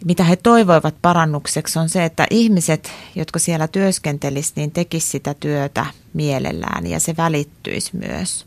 mitä 0.05 0.23
he 0.23 0.35
toivoivat 0.35 0.95
parannukseksi 1.01 1.79
on 1.79 1.89
se, 1.89 2.05
että 2.05 2.27
ihmiset, 2.29 2.91
jotka 3.15 3.39
siellä 3.39 3.67
työskentelisivät, 3.67 4.55
niin 4.55 4.71
tekisivät 4.71 5.11
sitä 5.11 5.33
työtä 5.33 5.85
mielellään 6.13 6.87
ja 6.87 6.99
se 6.99 7.17
välittyisi 7.17 7.91
myös. 7.97 8.45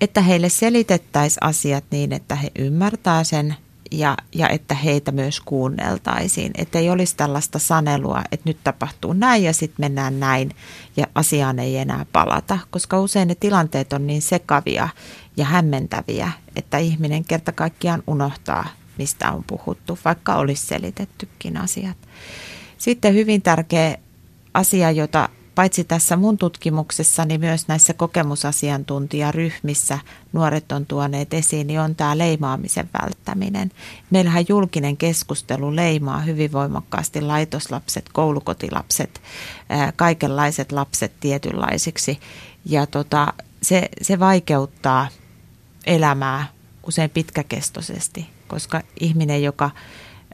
Että 0.00 0.20
heille 0.20 0.48
selitettäisiin 0.48 1.44
asiat 1.44 1.84
niin, 1.90 2.12
että 2.12 2.34
he 2.34 2.50
ymmärtää 2.58 3.24
sen 3.24 3.56
ja, 3.90 4.16
ja 4.34 4.48
että 4.48 4.74
heitä 4.74 5.12
myös 5.12 5.40
kuunneltaisiin. 5.40 6.50
Että 6.58 6.78
ei 6.78 6.90
olisi 6.90 7.16
tällaista 7.16 7.58
sanelua, 7.58 8.22
että 8.32 8.50
nyt 8.50 8.58
tapahtuu 8.64 9.12
näin 9.12 9.44
ja 9.44 9.52
sitten 9.52 9.84
mennään 9.84 10.20
näin 10.20 10.50
ja 10.96 11.06
asiaan 11.14 11.58
ei 11.58 11.76
enää 11.76 12.06
palata. 12.12 12.58
Koska 12.70 13.00
usein 13.00 13.28
ne 13.28 13.34
tilanteet 13.34 13.92
on 13.92 14.06
niin 14.06 14.22
sekavia 14.22 14.88
ja 15.36 15.44
hämmentäviä, 15.44 16.32
että 16.56 16.78
ihminen 16.78 17.24
kerta 17.24 17.52
kaikkiaan 17.52 18.02
unohtaa 18.06 18.68
mistä 18.98 19.32
on 19.32 19.44
puhuttu, 19.46 19.98
vaikka 20.04 20.34
olisi 20.34 20.66
selitettykin 20.66 21.56
asiat. 21.56 21.96
Sitten 22.78 23.14
hyvin 23.14 23.42
tärkeä 23.42 23.98
asia, 24.54 24.90
jota 24.90 25.28
paitsi 25.54 25.84
tässä 25.84 26.16
mun 26.16 26.38
tutkimuksessa, 26.38 27.24
niin 27.24 27.40
myös 27.40 27.68
näissä 27.68 27.94
kokemusasiantuntijaryhmissä 27.94 29.98
nuoret 30.32 30.72
on 30.72 30.86
tuoneet 30.86 31.34
esiin, 31.34 31.66
niin 31.66 31.80
on 31.80 31.94
tämä 31.94 32.18
leimaamisen 32.18 32.90
välttäminen. 33.02 33.70
Meillähän 34.10 34.44
julkinen 34.48 34.96
keskustelu 34.96 35.76
leimaa 35.76 36.20
hyvin 36.20 36.52
voimakkaasti 36.52 37.20
laitoslapset, 37.20 38.08
koulukotilapset, 38.12 39.20
kaikenlaiset 39.96 40.72
lapset 40.72 41.12
tietynlaisiksi. 41.20 42.20
Ja 42.64 42.86
tota, 42.86 43.32
se, 43.62 43.88
se 44.02 44.18
vaikeuttaa 44.18 45.08
elämää 45.86 46.46
usein 46.86 47.10
pitkäkestoisesti 47.10 48.37
koska 48.48 48.80
ihminen, 49.00 49.42
joka 49.42 49.70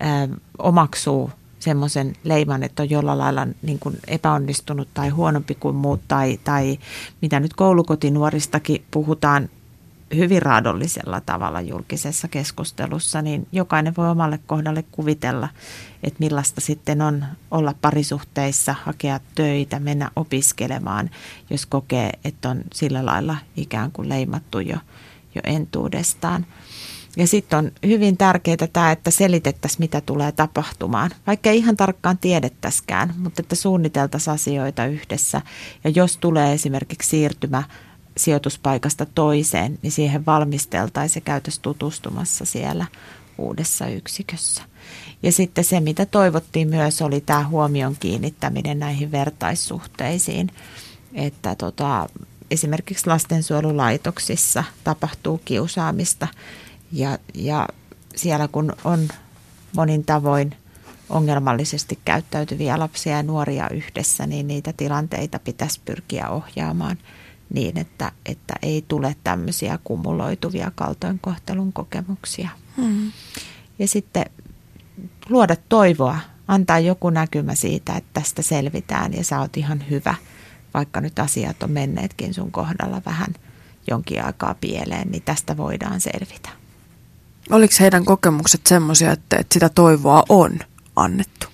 ö, 0.01 0.37
omaksuu 0.59 1.31
semmoisen 1.59 2.13
leiman, 2.25 2.63
että 2.63 2.83
on 2.83 2.91
jollain 2.91 3.19
lailla 3.19 3.47
niin 3.63 3.79
kuin 3.79 3.99
epäonnistunut 4.07 4.89
tai 4.95 5.09
huonompi 5.09 5.55
kuin 5.55 5.77
muut 5.77 6.01
tai, 6.09 6.39
tai 6.45 6.79
mitä 7.23 7.41
nyt 7.41 7.55
koulukotinuoristakin 7.55 8.85
puhutaan 8.91 9.49
hyvin 10.17 10.43
raadollisella 10.43 11.21
tavalla 11.21 11.61
julkisessa 11.61 12.29
keskustelussa, 12.29 13.23
niin 13.23 13.47
jokainen 13.53 13.97
voi 13.97 14.11
omalle 14.11 14.41
kohdalle 14.47 14.85
kuvitella, 14.93 15.49
että 16.03 16.17
millaista 16.21 16.61
sitten 16.61 17.03
on 17.03 17.25
olla 17.51 17.75
parisuhteissa, 17.81 18.75
hakea 18.85 19.21
töitä, 19.35 19.79
mennä 19.79 20.11
opiskelemaan, 20.17 21.11
jos 21.51 21.67
kokee, 21.67 22.13
että 22.25 22.49
on 22.49 22.63
sillä 22.75 23.07
lailla 23.07 23.37
ikään 23.57 23.93
kuin 23.93 24.09
leimattu 24.09 24.61
jo, 24.61 24.77
jo 25.35 25.41
entuudestaan. 25.45 26.47
Ja 27.17 27.27
sitten 27.27 27.59
on 27.59 27.73
hyvin 27.87 28.17
tärkeää 28.17 28.69
tämä, 28.73 28.93
että 28.93 29.11
selitettäisiin, 29.11 29.81
mitä 29.81 30.01
tulee 30.01 30.33
tapahtumaan. 30.33 31.11
Vaikka 31.27 31.51
ei 31.51 31.59
ihan 31.59 31.77
tarkkaan 31.77 32.19
tiedettäskään, 32.19 33.15
mutta 33.19 33.43
että 33.43 33.55
suunniteltaisiin 33.55 34.35
asioita 34.35 34.87
yhdessä. 34.87 35.41
Ja 35.85 35.91
jos 35.91 36.17
tulee 36.17 36.53
esimerkiksi 36.53 37.09
siirtymä 37.09 37.63
sijoituspaikasta 38.17 39.07
toiseen, 39.07 39.79
niin 39.83 39.93
siihen 39.93 40.27
valmisteltaisiin 40.27 41.21
ja 41.21 41.25
käytäisiin 41.25 41.63
tutustumassa 41.63 42.45
siellä 42.45 42.87
uudessa 43.39 43.87
yksikössä. 43.87 44.63
Ja 45.23 45.33
sitten 45.33 45.65
se, 45.65 45.81
mitä 45.81 46.07
toivottiin 46.07 46.69
myös, 46.69 47.03
oli 47.03 47.21
tämä 47.21 47.49
huomion 47.49 47.97
kiinnittäminen 48.01 48.79
näihin 48.79 49.13
vertaissuhteisiin. 49.13 50.51
Että 51.15 51.55
tota, 51.55 52.09
esimerkiksi 52.51 53.07
lastensuojelulaitoksissa 53.07 54.65
tapahtuu 54.85 55.41
kiusaamista– 55.45 56.29
ja, 56.95 57.19
ja 57.35 57.69
siellä 58.17 58.49
kun 58.49 58.73
on 58.85 59.09
monin 59.77 60.05
tavoin 60.05 60.57
ongelmallisesti 61.09 61.99
käyttäytyviä 62.05 62.79
lapsia 62.79 63.17
ja 63.17 63.23
nuoria 63.23 63.69
yhdessä, 63.69 64.27
niin 64.27 64.47
niitä 64.47 64.73
tilanteita 64.77 65.39
pitäisi 65.39 65.81
pyrkiä 65.85 66.29
ohjaamaan 66.29 66.99
niin, 67.55 67.79
että, 67.79 68.13
että 68.27 68.55
ei 68.63 68.85
tule 68.89 69.17
tämmöisiä 69.25 69.79
kumuloituvia 69.85 70.73
kaltoinkohtelun 70.75 71.73
kokemuksia. 71.73 72.49
Hmm. 72.77 73.13
Ja 73.79 73.89
sitten 73.89 74.25
luoda 75.29 75.57
toivoa, 75.69 76.19
antaa 76.49 76.79
joku 76.79 77.11
näkymä 77.11 77.55
siitä, 77.55 77.97
että 77.97 78.11
tästä 78.13 78.43
selvitään 78.43 79.13
ja 79.13 79.25
sä 79.25 79.41
oot 79.41 79.57
ihan 79.57 79.85
hyvä, 79.91 80.15
vaikka 80.75 81.01
nyt 81.01 81.19
asiat 81.19 81.63
on 81.63 81.71
menneetkin 81.71 82.35
sun 82.35 82.51
kohdalla 82.51 83.03
vähän 83.07 83.35
jonkin 83.91 84.25
aikaa 84.25 84.55
pieleen, 84.61 85.11
niin 85.11 85.23
tästä 85.23 85.57
voidaan 85.57 86.01
selvitä. 86.01 86.64
Oliko 87.51 87.75
heidän 87.81 88.05
kokemukset 88.05 88.67
semmoisia, 88.67 89.13
että, 89.13 89.37
että 89.37 89.55
sitä 89.55 89.69
toivoa 89.69 90.23
on 90.29 90.59
annettu? 90.97 91.47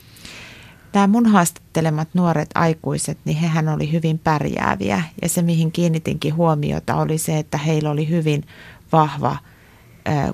Nämä 0.95 1.07
mun 1.07 1.27
haastattelemat 1.27 2.09
nuoret 2.15 2.51
aikuiset, 2.55 3.19
niin 3.25 3.37
hehän 3.37 3.69
oli 3.69 3.93
hyvin 3.93 4.19
pärjääviä. 4.19 5.03
Ja 5.23 5.29
se, 5.29 5.43
mihin 5.43 5.73
kiinnitinkin 5.73 6.37
huomiota, 6.37 6.95
oli 6.95 7.19
se, 7.19 7.39
että 7.39 7.59
heillä 7.59 7.91
oli 7.91 8.09
hyvin 8.09 8.45
vahva– 8.93 9.37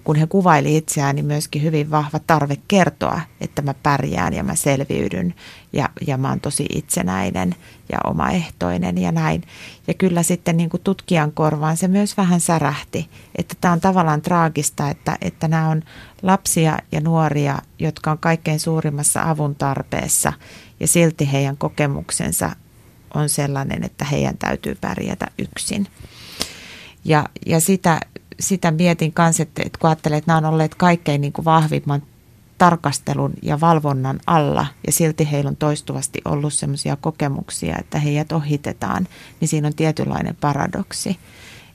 kun 0.05 0.17
he 0.17 0.27
kuvaili 0.27 0.77
itseään, 0.77 1.17
niin 1.17 1.27
myöskin 1.27 1.63
hyvin 1.63 1.91
vahva 1.91 2.19
tarve 2.27 2.57
kertoa, 2.69 3.21
että 3.41 3.63
mä 3.63 3.75
pärjään 3.83 4.35
ja 4.35 4.45
mä 4.45 4.55
selviydyn 4.55 5.35
ja, 5.73 5.89
ja 6.07 6.17
mä 6.17 6.29
oon 6.29 6.41
tosi 6.41 6.67
itsenäinen 6.75 7.55
ja 7.93 7.99
omaehtoinen 8.05 8.99
ja 8.99 9.13
näin. 9.13 9.43
Ja 9.87 9.95
kyllä 9.95 10.23
sitten 10.23 10.57
niin 10.57 10.71
kuin 10.71 10.83
tutkijan 10.83 11.33
korvaan 11.33 11.77
se 11.77 11.89
myös 11.89 12.17
vähän 12.17 12.41
särähti, 12.41 13.11
että 13.35 13.55
tämä 13.61 13.73
on 13.73 13.81
tavallaan 13.81 14.23
traagista, 14.23 14.91
että, 14.91 15.19
että 15.21 15.49
nämä 15.49 15.69
on 15.69 15.83
lapsia 16.23 16.79
ja 16.93 17.01
nuoria, 17.01 17.59
jotka 17.79 18.11
on 18.11 18.19
kaikkein 18.19 18.61
suurimmassa 18.61 19.31
avun 19.31 19.55
tarpeessa 19.55 20.33
ja 20.81 20.89
silti 20.89 21.33
heidän 21.33 21.57
kokemuksensa 21.57 22.51
on 23.15 23.29
sellainen, 23.29 23.85
että 23.85 24.05
heidän 24.05 24.39
täytyy 24.39 24.75
pärjätä 24.75 25.27
yksin. 25.39 25.87
Ja, 27.05 27.25
ja 27.47 27.61
sitä 27.61 28.01
sitä 28.41 28.71
mietin 28.71 29.13
kanssa, 29.13 29.43
että, 29.43 29.63
että 29.67 29.79
kun 29.79 29.91
ajattelee, 29.91 30.19
että 30.19 30.33
nämä 30.33 30.49
on 30.49 30.55
olleet 30.55 30.75
kaikkein 30.75 31.21
niin 31.21 31.33
kuin 31.33 31.45
vahvimman 31.45 32.03
tarkastelun 32.59 33.33
ja 33.43 33.61
valvonnan 33.61 34.21
alla 34.27 34.67
ja 34.87 34.93
silti 34.93 35.31
heillä 35.31 35.49
on 35.49 35.57
toistuvasti 35.57 36.21
ollut 36.25 36.53
sellaisia 36.53 36.97
kokemuksia, 36.97 37.77
että 37.79 37.99
heidät 37.99 38.33
ohitetaan, 38.33 39.09
niin 39.41 39.49
siinä 39.49 39.69
on 39.69 39.75
tietynlainen 39.75 40.37
paradoksi, 40.41 41.19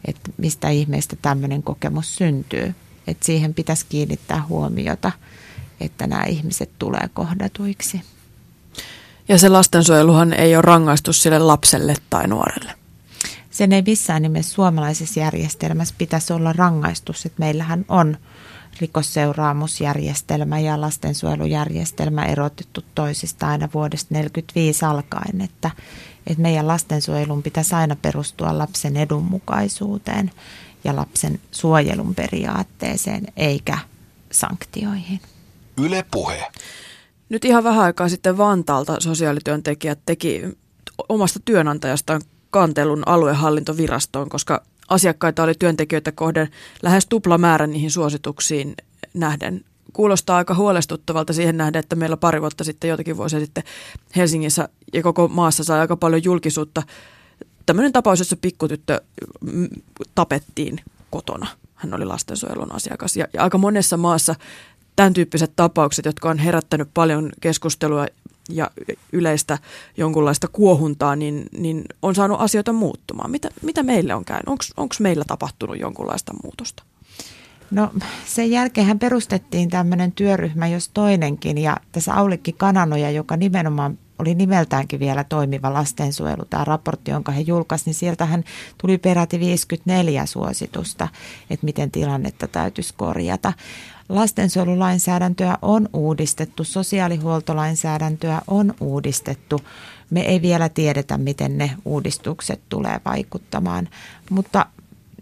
että 0.05 0.31
mistä 0.37 0.69
ihmeestä 0.69 1.15
tämmöinen 1.21 1.63
kokemus 1.63 2.15
syntyy. 2.15 2.75
Että 3.07 3.25
siihen 3.25 3.53
pitäisi 3.53 3.85
kiinnittää 3.89 4.43
huomiota, 4.49 5.11
että 5.79 6.07
nämä 6.07 6.23
ihmiset 6.23 6.69
tulee 6.79 7.09
kohdatuiksi. 7.13 8.01
Ja 9.27 9.37
se 9.37 9.49
lastensuojeluhan 9.49 10.33
ei 10.33 10.55
ole 10.55 10.61
rangaistus 10.61 11.23
sille 11.23 11.39
lapselle 11.39 11.95
tai 12.09 12.27
nuorelle 12.27 12.80
sen 13.51 13.73
ei 13.73 13.83
missään 13.87 14.21
nimessä 14.21 14.53
suomalaisessa 14.53 15.19
järjestelmässä 15.19 15.95
pitäisi 15.97 16.33
olla 16.33 16.53
rangaistus, 16.53 17.25
että 17.25 17.39
meillähän 17.39 17.85
on 17.87 18.17
rikosseuraamusjärjestelmä 18.79 20.59
ja 20.59 20.81
lastensuojelujärjestelmä 20.81 22.25
erotettu 22.25 22.81
toisista 22.95 23.47
aina 23.47 23.69
vuodesta 23.73 24.09
1945 24.09 24.85
alkaen, 24.85 25.41
että, 25.41 25.71
että 26.27 26.41
meidän 26.41 26.67
lastensuojelun 26.67 27.43
pitäisi 27.43 27.75
aina 27.75 27.95
perustua 27.95 28.57
lapsen 28.57 28.97
edunmukaisuuteen 28.97 30.31
ja 30.83 30.95
lapsen 30.95 31.39
suojelun 31.51 32.15
periaatteeseen 32.15 33.27
eikä 33.37 33.77
sanktioihin. 34.31 35.19
Yle 35.77 36.05
puhe. 36.11 36.51
Nyt 37.29 37.45
ihan 37.45 37.63
vähän 37.63 37.83
aikaa 37.83 38.09
sitten 38.09 38.37
Vantaalta 38.37 38.99
sosiaalityöntekijät 38.99 39.99
teki 40.05 40.41
omasta 41.09 41.39
työnantajastaan 41.45 42.21
kantelun 42.51 43.03
aluehallintovirastoon, 43.05 44.29
koska 44.29 44.63
asiakkaita 44.89 45.43
oli 45.43 45.53
työntekijöitä 45.59 46.11
kohden 46.11 46.49
lähes 46.83 47.05
tupla 47.05 47.37
määrä 47.37 47.67
niihin 47.67 47.91
suosituksiin 47.91 48.75
nähden. 49.13 49.65
Kuulostaa 49.93 50.37
aika 50.37 50.55
huolestuttavalta 50.55 51.33
siihen 51.33 51.57
nähden, 51.57 51.79
että 51.79 51.95
meillä 51.95 52.17
pari 52.17 52.41
vuotta 52.41 52.63
sitten, 52.63 52.89
jotakin 52.89 53.17
vuosia 53.17 53.39
sitten 53.39 53.63
Helsingissä 54.15 54.69
ja 54.93 55.03
koko 55.03 55.27
maassa 55.27 55.63
sai 55.63 55.79
aika 55.79 55.97
paljon 55.97 56.23
julkisuutta. 56.23 56.83
Tämmöinen 57.65 57.91
tapaus, 57.91 58.19
jossa 58.19 58.37
pikkutyttö 58.37 59.01
mm, 59.41 59.69
tapettiin 60.15 60.79
kotona. 61.09 61.47
Hän 61.75 61.93
oli 61.93 62.05
lastensuojelun 62.05 62.71
asiakas. 62.71 63.17
Ja, 63.17 63.27
ja 63.33 63.43
aika 63.43 63.57
monessa 63.57 63.97
maassa 63.97 64.35
tämän 64.95 65.13
tyyppiset 65.13 65.51
tapaukset, 65.55 66.05
jotka 66.05 66.29
on 66.29 66.37
herättänyt 66.37 66.89
paljon 66.93 67.29
keskustelua 67.41 68.05
ja 68.49 68.71
yleistä 69.11 69.57
jonkunlaista 69.97 70.47
kuohuntaa, 70.47 71.15
niin, 71.15 71.45
niin 71.57 71.83
on 72.01 72.15
saanut 72.15 72.41
asioita 72.41 72.73
muuttumaan. 72.73 73.31
Mitä, 73.31 73.49
mitä 73.61 73.83
meille 73.83 74.15
on 74.15 74.25
käynyt? 74.25 74.47
Onko 74.77 74.95
meillä 74.99 75.23
tapahtunut 75.27 75.79
jonkunlaista 75.79 76.33
muutosta? 76.43 76.83
No 77.71 77.91
sen 78.25 78.51
jälkeen 78.51 78.99
perustettiin 78.99 79.69
tämmöinen 79.69 80.11
työryhmä, 80.11 80.67
jos 80.67 80.89
toinenkin, 80.89 81.57
ja 81.57 81.77
tässä 81.91 82.13
Aulikki 82.13 82.53
Kananoja, 82.53 83.11
joka 83.11 83.37
nimenomaan 83.37 83.97
oli 84.19 84.35
nimeltäänkin 84.35 84.99
vielä 84.99 85.23
toimiva 85.23 85.73
lastensuojelu, 85.73 86.45
tämä 86.49 86.63
raportti, 86.63 87.11
jonka 87.11 87.31
he 87.31 87.41
julkaisivat, 87.41 87.85
niin 87.85 87.93
sieltähän 87.93 88.43
tuli 88.77 88.97
peräti 88.97 89.39
54 89.39 90.25
suositusta, 90.25 91.07
että 91.49 91.65
miten 91.65 91.91
tilannetta 91.91 92.47
täytyisi 92.47 92.93
korjata. 92.97 93.53
Lastensuojelulainsäädäntöä 94.11 95.57
on 95.61 95.89
uudistettu, 95.93 96.63
sosiaalihuoltolainsäädäntöä 96.63 98.41
on 98.47 98.73
uudistettu. 98.79 99.61
Me 100.09 100.21
ei 100.21 100.41
vielä 100.41 100.69
tiedetä, 100.69 101.17
miten 101.17 101.57
ne 101.57 101.71
uudistukset 101.85 102.61
tulee 102.69 103.01
vaikuttamaan, 103.05 103.89
mutta 104.29 104.65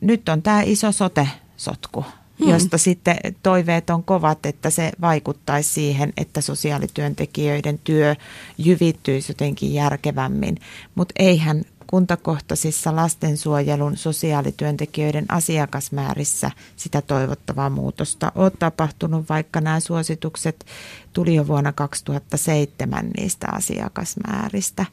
nyt 0.02 0.30
on 0.30 0.41
tämä 0.41 0.62
iso 0.62 0.91
sote-sotku, 0.91 2.06
hmm. 2.39 2.49
josta 2.49 2.78
sitten 2.78 3.17
toiveet 3.43 3.89
on 3.89 4.04
kovat, 4.04 4.45
että 4.45 4.69
se 4.69 4.91
vaikuttaisi 5.02 5.73
siihen, 5.73 6.13
että 6.17 6.41
sosiaalityöntekijöiden 6.41 7.80
työ 7.84 8.15
jyvittyisi 8.58 9.32
jotenkin 9.32 9.73
järkevämmin. 9.73 10.58
Mutta 10.95 11.13
eihän 11.19 11.65
kuntakohtaisissa 11.89 12.95
lastensuojelun 12.95 13.97
sosiaalityöntekijöiden 13.97 15.25
asiakasmäärissä 15.30 16.52
sitä 16.75 17.02
toivottavaa 17.02 17.69
muutosta 17.69 18.32
ole 18.36 18.52
tapahtunut, 18.60 19.30
vaikka 19.30 19.62
nämä 19.62 19.80
suositukset 19.80 20.65
tuli 21.13 21.36
jo 21.36 21.47
vuonna 21.47 21.73
2007 21.73 23.10
niistä 23.17 23.47
asiakasmääristä. 23.52 24.86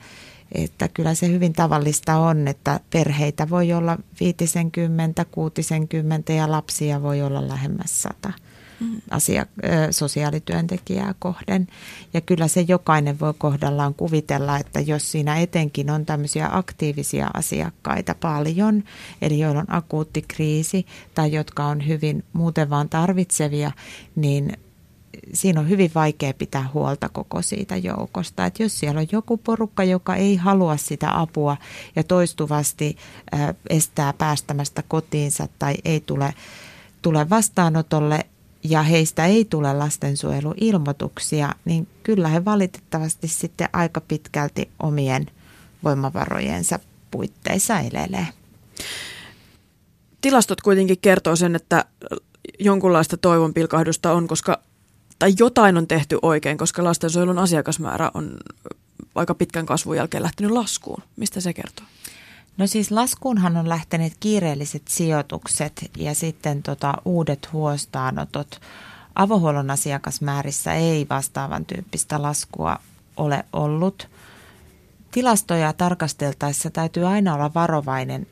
Että 0.52 0.88
kyllä 0.88 1.14
se 1.14 1.28
hyvin 1.28 1.52
tavallista 1.52 2.16
on, 2.16 2.48
että 2.48 2.80
perheitä 2.90 3.50
voi 3.50 3.72
olla 3.72 3.98
50, 4.20 5.24
60 5.24 6.32
ja 6.32 6.50
lapsia 6.50 7.02
voi 7.02 7.22
olla 7.22 7.48
lähemmäs 7.48 8.02
100 8.02 8.28
mm. 8.28 8.45
Asia, 9.10 9.46
sosiaalityöntekijää 9.90 11.14
kohden. 11.18 11.68
Ja 12.14 12.20
kyllä 12.20 12.48
se 12.48 12.64
jokainen 12.68 13.20
voi 13.20 13.34
kohdallaan 13.38 13.94
kuvitella, 13.94 14.58
että 14.58 14.80
jos 14.80 15.12
siinä 15.12 15.36
etenkin 15.36 15.90
on 15.90 16.06
tämmöisiä 16.06 16.48
aktiivisia 16.52 17.30
asiakkaita 17.34 18.14
paljon, 18.20 18.84
eli 19.22 19.38
joilla 19.38 19.60
on 19.60 19.74
akuutti 19.74 20.24
kriisi 20.28 20.86
tai 21.14 21.32
jotka 21.32 21.64
on 21.64 21.86
hyvin 21.86 22.24
muuten 22.32 22.70
vaan 22.70 22.88
tarvitsevia, 22.88 23.70
niin 24.16 24.52
siinä 25.32 25.60
on 25.60 25.68
hyvin 25.68 25.90
vaikea 25.94 26.34
pitää 26.34 26.68
huolta 26.74 27.08
koko 27.08 27.42
siitä 27.42 27.76
joukosta. 27.76 28.46
Että 28.46 28.62
jos 28.62 28.78
siellä 28.78 29.00
on 29.00 29.06
joku 29.12 29.36
porukka, 29.36 29.84
joka 29.84 30.14
ei 30.14 30.36
halua 30.36 30.76
sitä 30.76 31.20
apua 31.20 31.56
ja 31.96 32.04
toistuvasti 32.04 32.96
estää 33.70 34.12
päästämästä 34.12 34.82
kotiinsa 34.88 35.48
tai 35.58 35.74
ei 35.84 36.00
tule, 36.00 36.34
tule 37.02 37.30
vastaanotolle 37.30 38.26
ja 38.70 38.83
heistä 38.83 39.26
ei 39.26 39.44
tule 39.44 39.72
lastensuojeluilmoituksia, 39.72 41.55
niin 41.64 41.88
kyllä 42.02 42.29
he 42.29 42.44
valitettavasti 42.44 43.29
sitten 43.29 43.68
aika 43.72 44.00
pitkälti 44.00 44.70
omien 44.83 45.26
voimavarojensa 45.85 46.79
puitteissa 47.11 47.81
elelee. 47.81 48.26
Tilastot 50.20 50.61
kuitenkin 50.61 50.98
kertoo 50.98 51.37
sen, 51.37 51.57
että 51.57 51.85
jonkunlaista 52.59 53.16
toivon 53.16 53.55
pilkahdusta 53.55 54.12
on, 54.12 54.29
koska 54.29 54.61
tai 55.18 55.35
jotain 55.38 55.76
on 55.76 55.88
tehty 55.88 56.18
oikein, 56.22 56.59
koska 56.59 56.85
lastensuojelun 56.85 57.38
asiakasmäärä 57.38 58.11
on 58.14 58.37
aika 59.14 59.35
pitkän 59.35 59.66
kasvun 59.66 59.96
jälkeen 59.96 60.22
lähtenyt 60.22 60.52
laskuun. 60.52 61.02
Mistä 61.16 61.40
se 61.40 61.52
kertoo? 61.52 61.87
No 62.56 62.66
siis 62.66 62.90
laskuunhan 62.90 63.56
on 63.56 63.68
lähteneet 63.68 64.12
kiireelliset 64.20 64.82
sijoitukset 64.88 65.90
ja 65.96 66.14
sitten 66.14 66.62
tota 66.62 66.94
uudet 67.04 67.52
huostaanotot. 67.52 68.60
Avohuollon 69.14 69.70
asiakasmäärissä 69.70 70.74
ei 70.74 71.06
vastaavan 71.10 71.66
tyyppistä 71.66 72.22
laskua 72.22 72.78
ole 73.16 73.44
ollut. 73.52 74.08
Tilastoja 75.10 75.72
tarkasteltaessa 75.72 76.70
täytyy 76.70 77.06
aina 77.06 77.34
olla 77.34 77.54
varovainen 77.54 78.26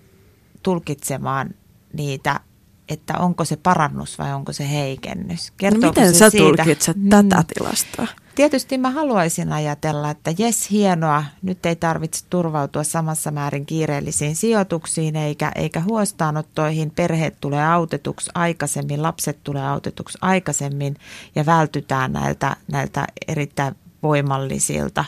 tulkitsemaan 0.62 1.54
niitä 1.92 2.40
että 2.88 3.18
onko 3.18 3.44
se 3.44 3.56
parannus 3.56 4.18
vai 4.18 4.32
onko 4.32 4.52
se 4.52 4.70
heikennys. 4.70 5.52
no 5.62 5.88
miten 5.88 6.12
se 6.12 6.18
sä 6.18 6.30
siitä? 6.30 6.46
tulkitset 6.46 6.96
mm. 6.96 7.08
tätä 7.08 7.44
tilastoa? 7.54 8.06
Tietysti 8.34 8.78
mä 8.78 8.90
haluaisin 8.90 9.52
ajatella, 9.52 10.10
että 10.10 10.34
jes 10.38 10.70
hienoa, 10.70 11.24
nyt 11.42 11.66
ei 11.66 11.76
tarvitse 11.76 12.24
turvautua 12.30 12.84
samassa 12.84 13.30
määrin 13.30 13.66
kiireellisiin 13.66 14.36
sijoituksiin 14.36 15.16
eikä, 15.16 15.52
eikä 15.54 15.80
huostaanottoihin. 15.80 16.90
Perheet 16.90 17.36
tulee 17.40 17.66
autetuksi 17.66 18.30
aikaisemmin, 18.34 19.02
lapset 19.02 19.38
tulee 19.44 19.66
autetuksi 19.66 20.18
aikaisemmin 20.20 20.96
ja 21.34 21.46
vältytään 21.46 22.12
näiltä, 22.12 22.56
näiltä 22.72 23.06
erittäin 23.28 23.74
voimallisilta 24.02 25.04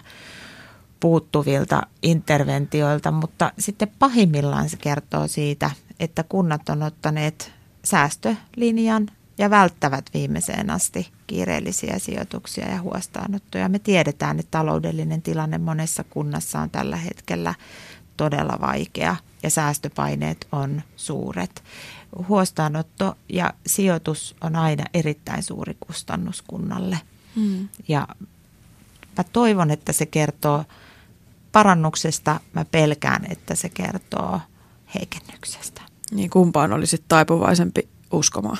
puuttuvilta 1.00 1.82
interventioilta, 2.02 3.10
mutta 3.10 3.52
sitten 3.58 3.88
pahimmillaan 3.98 4.68
se 4.68 4.76
kertoo 4.76 5.26
siitä, 5.26 5.70
että 6.00 6.22
kunnat 6.22 6.68
on 6.68 6.82
ottaneet 6.82 7.55
säästölinjan 7.86 9.08
ja 9.38 9.50
välttävät 9.50 10.10
viimeiseen 10.14 10.70
asti 10.70 11.08
kiireellisiä 11.26 11.98
sijoituksia 11.98 12.68
ja 12.68 12.80
huostaanottoja. 12.80 13.68
Me 13.68 13.78
tiedetään, 13.78 14.38
että 14.38 14.50
taloudellinen 14.50 15.22
tilanne 15.22 15.58
monessa 15.58 16.04
kunnassa 16.04 16.60
on 16.60 16.70
tällä 16.70 16.96
hetkellä 16.96 17.54
todella 18.16 18.58
vaikea 18.60 19.16
ja 19.42 19.50
säästöpaineet 19.50 20.46
on 20.52 20.82
suuret. 20.96 21.62
Huostaanotto 22.28 23.16
ja 23.28 23.54
sijoitus 23.66 24.36
on 24.40 24.56
aina 24.56 24.84
erittäin 24.94 25.42
suuri 25.42 25.76
kustannus 25.80 26.42
kunnalle. 26.42 27.00
Hmm. 27.36 27.68
Ja 27.88 28.08
mä 29.18 29.24
toivon, 29.32 29.70
että 29.70 29.92
se 29.92 30.06
kertoo 30.06 30.64
parannuksesta. 31.52 32.40
Mä 32.52 32.64
pelkään, 32.64 33.26
että 33.32 33.54
se 33.54 33.68
kertoo 33.68 34.40
heikennyksestä. 34.94 35.75
Niin 36.10 36.30
kumpaan 36.30 36.72
olisi 36.72 37.04
taipuvaisempi 37.08 37.88
uskomaan? 38.12 38.58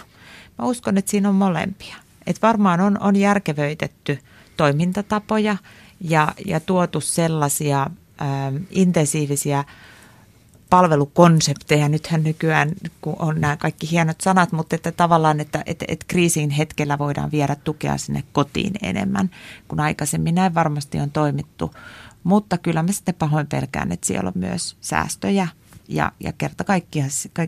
Mä 0.59 0.65
uskon, 0.65 0.99
että 0.99 1.11
siinä 1.11 1.29
on 1.29 1.35
molempia. 1.35 1.97
Että 2.27 2.47
varmaan 2.47 2.81
on, 2.81 3.03
on 3.03 3.17
järkevöitetty 3.17 4.19
toimintatapoja 4.57 5.57
ja, 6.01 6.29
ja 6.47 6.61
tuotu 6.61 7.01
sellaisia 7.01 7.81
ä, 7.83 7.87
intensiivisiä 8.71 9.65
palvelukonsepteja. 10.71 11.89
Nythän 11.89 12.25
nykyään, 12.25 12.73
kun 13.01 13.17
on 13.19 13.41
nämä 13.41 13.57
kaikki 13.57 13.91
hienot 13.91 14.21
sanat, 14.21 14.53
mutta 14.53 14.77
että 14.77 14.93
tavallaan, 14.93 15.41
että, 15.41 15.63
että, 15.67 15.85
että 15.89 16.05
kriisin 16.09 16.51
hetkellä 16.51 16.99
voidaan 16.99 17.31
viedä 17.31 17.57
tukea 17.65 17.99
sinne 17.99 18.25
kotiin 18.33 18.73
enemmän 18.83 19.31
kuin 19.69 19.81
aikaisemmin. 19.81 20.35
Näin 20.35 20.55
varmasti 20.55 21.01
on 21.01 21.11
toimittu, 21.11 21.75
mutta 22.25 22.59
kyllä 22.59 22.83
mä 22.83 22.93
sitten 22.93 23.15
pahoin 23.15 23.47
pelkään, 23.47 23.93
että 23.93 24.07
siellä 24.07 24.29
on 24.29 24.41
myös 24.41 24.77
säästöjä 24.81 25.49
ja, 25.89 26.13
ja 26.21 26.33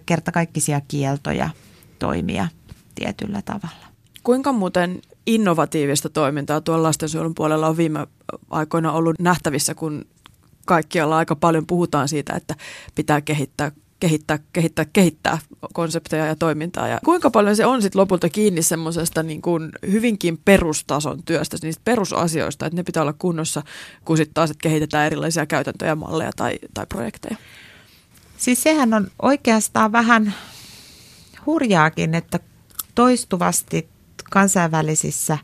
kertakaikkisia 0.06 0.80
kieltoja 0.88 1.50
toimia 1.98 2.48
tietyllä 2.94 3.42
tavalla. 3.42 3.86
Kuinka 4.22 4.52
muuten 4.52 5.02
innovatiivista 5.26 6.08
toimintaa 6.08 6.60
tuolla 6.60 6.82
lastensuojelun 6.82 7.34
puolella 7.34 7.68
on 7.68 7.76
viime 7.76 8.06
aikoina 8.50 8.92
ollut 8.92 9.18
nähtävissä, 9.18 9.74
kun 9.74 10.04
kaikkialla 10.66 11.16
aika 11.16 11.36
paljon 11.36 11.66
puhutaan 11.66 12.08
siitä, 12.08 12.32
että 12.32 12.54
pitää 12.94 13.20
kehittää 13.20 13.72
kehittää, 14.00 14.38
kehittää, 14.52 14.84
kehittää 14.92 15.38
konsepteja 15.72 16.26
ja 16.26 16.36
toimintaa. 16.36 16.88
Ja 16.88 17.00
kuinka 17.04 17.30
paljon 17.30 17.56
se 17.56 17.66
on 17.66 17.82
sitten 17.82 18.00
lopulta 18.00 18.28
kiinni 18.28 18.62
semmoisesta 18.62 19.22
niin 19.22 19.42
kuin 19.42 19.72
hyvinkin 19.90 20.38
perustason 20.44 21.22
työstä, 21.22 21.56
niistä 21.62 21.82
perusasioista, 21.84 22.66
että 22.66 22.76
ne 22.76 22.82
pitää 22.82 23.02
olla 23.02 23.14
kunnossa, 23.18 23.62
kun 24.04 24.16
sitten 24.16 24.34
taas 24.34 24.52
kehitetään 24.62 25.06
erilaisia 25.06 25.46
käytäntöjä, 25.46 25.94
malleja 25.94 26.30
tai, 26.36 26.58
tai 26.74 26.86
projekteja. 26.86 27.36
Siis 28.38 28.62
sehän 28.62 28.94
on 28.94 29.10
oikeastaan 29.22 29.92
vähän 29.92 30.34
hurjaakin, 31.46 32.14
että 32.14 32.40
toistuvasti 32.94 33.88
kansainvälisissä 34.30 35.38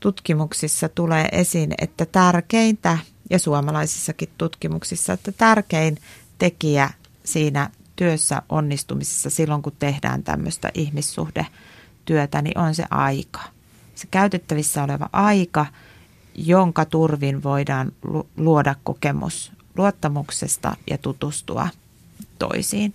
tutkimuksissa 0.00 0.88
tulee 0.88 1.28
esiin, 1.32 1.74
että 1.78 2.06
tärkeintä, 2.06 2.98
ja 3.30 3.38
suomalaisissakin 3.38 4.28
tutkimuksissa, 4.38 5.12
että 5.12 5.32
tärkein 5.32 5.98
tekijä 6.38 6.90
siinä 7.24 7.70
työssä 7.96 8.42
onnistumisessa 8.48 9.30
silloin, 9.30 9.62
kun 9.62 9.76
tehdään 9.78 10.22
tämmöistä 10.22 10.70
ihmissuhdetyötä, 10.74 12.42
niin 12.42 12.58
on 12.58 12.74
se 12.74 12.84
aika. 12.90 13.40
Se 13.94 14.06
käytettävissä 14.10 14.84
oleva 14.84 15.08
aika, 15.12 15.66
jonka 16.34 16.84
turvin 16.84 17.42
voidaan 17.42 17.92
luoda 18.36 18.74
kokemus 18.84 19.52
luottamuksesta 19.76 20.76
ja 20.90 20.98
tutustua 20.98 21.68
toisiin. 22.38 22.94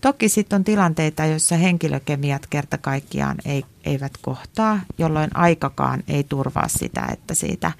Toki 0.00 0.28
sitten 0.28 0.56
on 0.56 0.64
tilanteita, 0.64 1.24
joissa 1.24 1.56
henkilökemiat 1.56 2.46
kerta 2.46 2.78
kaikkiaan 2.78 3.36
ei, 3.44 3.64
eivät 3.84 4.12
kohtaa, 4.22 4.80
jolloin 4.98 5.36
aikakaan 5.36 6.02
ei 6.08 6.24
turvaa 6.24 6.68
sitä, 6.68 7.06
että 7.12 7.34
siitä 7.34 7.72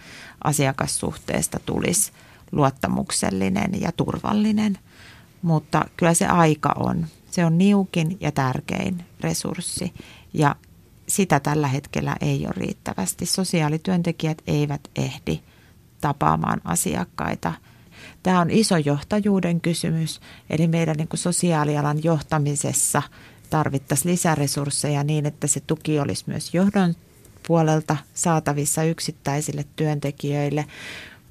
asiakassuhteesta 0.44 1.59
tulisi 1.66 2.12
luottamuksellinen 2.52 3.80
ja 3.80 3.92
turvallinen. 3.92 4.78
Mutta 5.42 5.84
kyllä 5.96 6.14
se 6.14 6.26
aika 6.26 6.74
on. 6.76 7.07
Se 7.30 7.44
on 7.44 7.59
niukin 7.59 8.16
ja 8.20 8.32
tärkein 8.32 9.04
resurssi 9.20 9.92
ja 10.34 10.57
sitä 11.09 11.40
tällä 11.40 11.68
hetkellä 11.68 12.16
ei 12.20 12.46
ole 12.46 12.54
riittävästi. 12.57 13.26
Sosiaalityöntekijät 13.26 14.42
eivät 14.46 14.80
ehdi 14.96 15.40
tapaamaan 16.00 16.61
asiakkaita– 16.64 17.52
Tämä 18.26 18.40
on 18.40 18.50
iso 18.50 18.76
johtajuuden 18.76 19.60
kysymys, 19.60 20.20
eli 20.50 20.68
meidän 20.68 20.96
niin 20.96 21.08
kuin 21.08 21.18
sosiaalialan 21.18 22.04
johtamisessa 22.04 23.02
tarvittaisiin 23.50 24.12
lisäresursseja 24.12 25.04
niin, 25.04 25.26
että 25.26 25.46
se 25.46 25.60
tuki 25.60 26.00
olisi 26.00 26.24
myös 26.26 26.54
johdon 26.54 26.94
puolelta 27.46 27.96
saatavissa 28.14 28.82
yksittäisille 28.82 29.64
työntekijöille, 29.76 30.64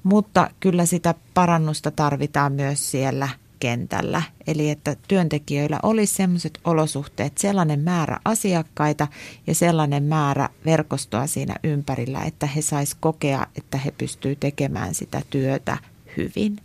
mutta 0.02 0.50
kyllä 0.60 0.86
sitä 0.86 1.14
parannusta 1.34 1.90
tarvitaan 1.90 2.52
myös 2.52 2.90
siellä 2.90 3.28
kentällä. 3.60 4.22
Eli 4.46 4.70
että 4.70 4.96
työntekijöillä 5.08 5.78
olisi 5.82 6.14
sellaiset 6.14 6.58
olosuhteet, 6.64 7.38
sellainen 7.38 7.80
määrä 7.80 8.20
asiakkaita 8.24 9.06
ja 9.46 9.54
sellainen 9.54 10.02
määrä 10.02 10.48
verkostoa 10.64 11.26
siinä 11.26 11.54
ympärillä, 11.64 12.22
että 12.22 12.46
he 12.46 12.62
sais 12.62 12.94
kokea, 13.00 13.46
että 13.56 13.78
he 13.78 13.90
pystyvät 13.90 14.40
tekemään 14.40 14.94
sitä 14.94 15.22
työtä 15.30 15.78
hyvin. 16.16 16.60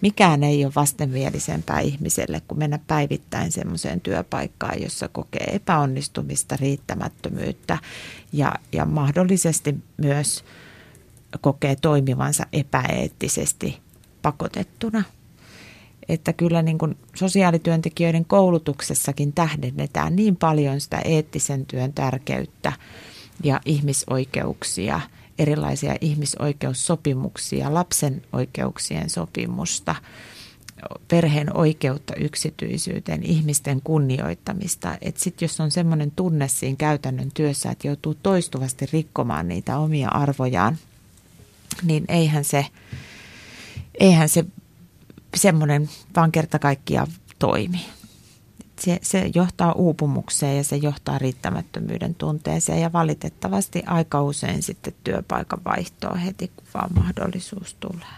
Mikään 0.00 0.42
ei 0.42 0.64
ole 0.64 0.72
vastenmielisempää 0.76 1.80
ihmiselle 1.80 2.42
kuin 2.48 2.58
mennä 2.58 2.78
päivittäin 2.86 3.52
semmoiseen 3.52 4.00
työpaikkaan, 4.00 4.82
jossa 4.82 5.08
kokee 5.08 5.44
epäonnistumista, 5.52 6.56
riittämättömyyttä 6.56 7.78
ja, 8.32 8.54
ja 8.72 8.84
mahdollisesti 8.84 9.74
myös 9.96 10.44
kokee 11.40 11.76
toimivansa 11.76 12.46
epäeettisesti 12.52 13.78
pakotettuna. 14.22 15.02
Että 16.08 16.32
kyllä 16.32 16.62
niin 16.62 16.78
kuin 16.78 16.96
sosiaalityöntekijöiden 17.14 18.24
koulutuksessakin 18.24 19.32
tähdennetään 19.32 20.16
niin 20.16 20.36
paljon 20.36 20.80
sitä 20.80 20.98
eettisen 21.04 21.66
työn 21.66 21.92
tärkeyttä 21.92 22.72
ja 23.44 23.60
ihmisoikeuksia– 23.64 25.00
erilaisia 25.40 25.96
ihmisoikeussopimuksia, 26.00 27.74
lapsen 27.74 28.22
oikeuksien 28.32 29.10
sopimusta, 29.10 29.94
perheen 31.08 31.56
oikeutta 31.56 32.14
yksityisyyteen, 32.14 33.22
ihmisten 33.22 33.80
kunnioittamista. 33.84 34.98
Sitten 35.16 35.46
jos 35.46 35.60
on 35.60 35.70
semmoinen 35.70 36.10
tunne 36.10 36.48
siinä 36.48 36.76
käytännön 36.76 37.30
työssä, 37.34 37.70
että 37.70 37.88
joutuu 37.88 38.14
toistuvasti 38.14 38.86
rikkomaan 38.92 39.48
niitä 39.48 39.78
omia 39.78 40.08
arvojaan, 40.08 40.78
niin 41.82 42.04
eihän 42.08 42.44
se, 42.44 42.66
eihän 44.00 44.28
se 44.28 44.44
semmoinen 45.36 45.90
vaan 46.16 46.32
kerta 46.32 46.58
kaikkiaan 46.58 47.08
toimi 47.38 47.80
se, 48.80 48.98
se 49.02 49.30
johtaa 49.34 49.72
uupumukseen 49.72 50.56
ja 50.56 50.64
se 50.64 50.76
johtaa 50.76 51.18
riittämättömyyden 51.18 52.14
tunteeseen 52.14 52.80
ja 52.80 52.92
valitettavasti 52.92 53.82
aika 53.86 54.22
usein 54.22 54.62
sitten 54.62 54.94
työpaikan 55.04 55.60
vaihtoa 55.64 56.14
heti, 56.14 56.50
kun 56.56 56.66
vaan 56.74 56.90
mahdollisuus 56.94 57.76
tulee. 57.80 58.06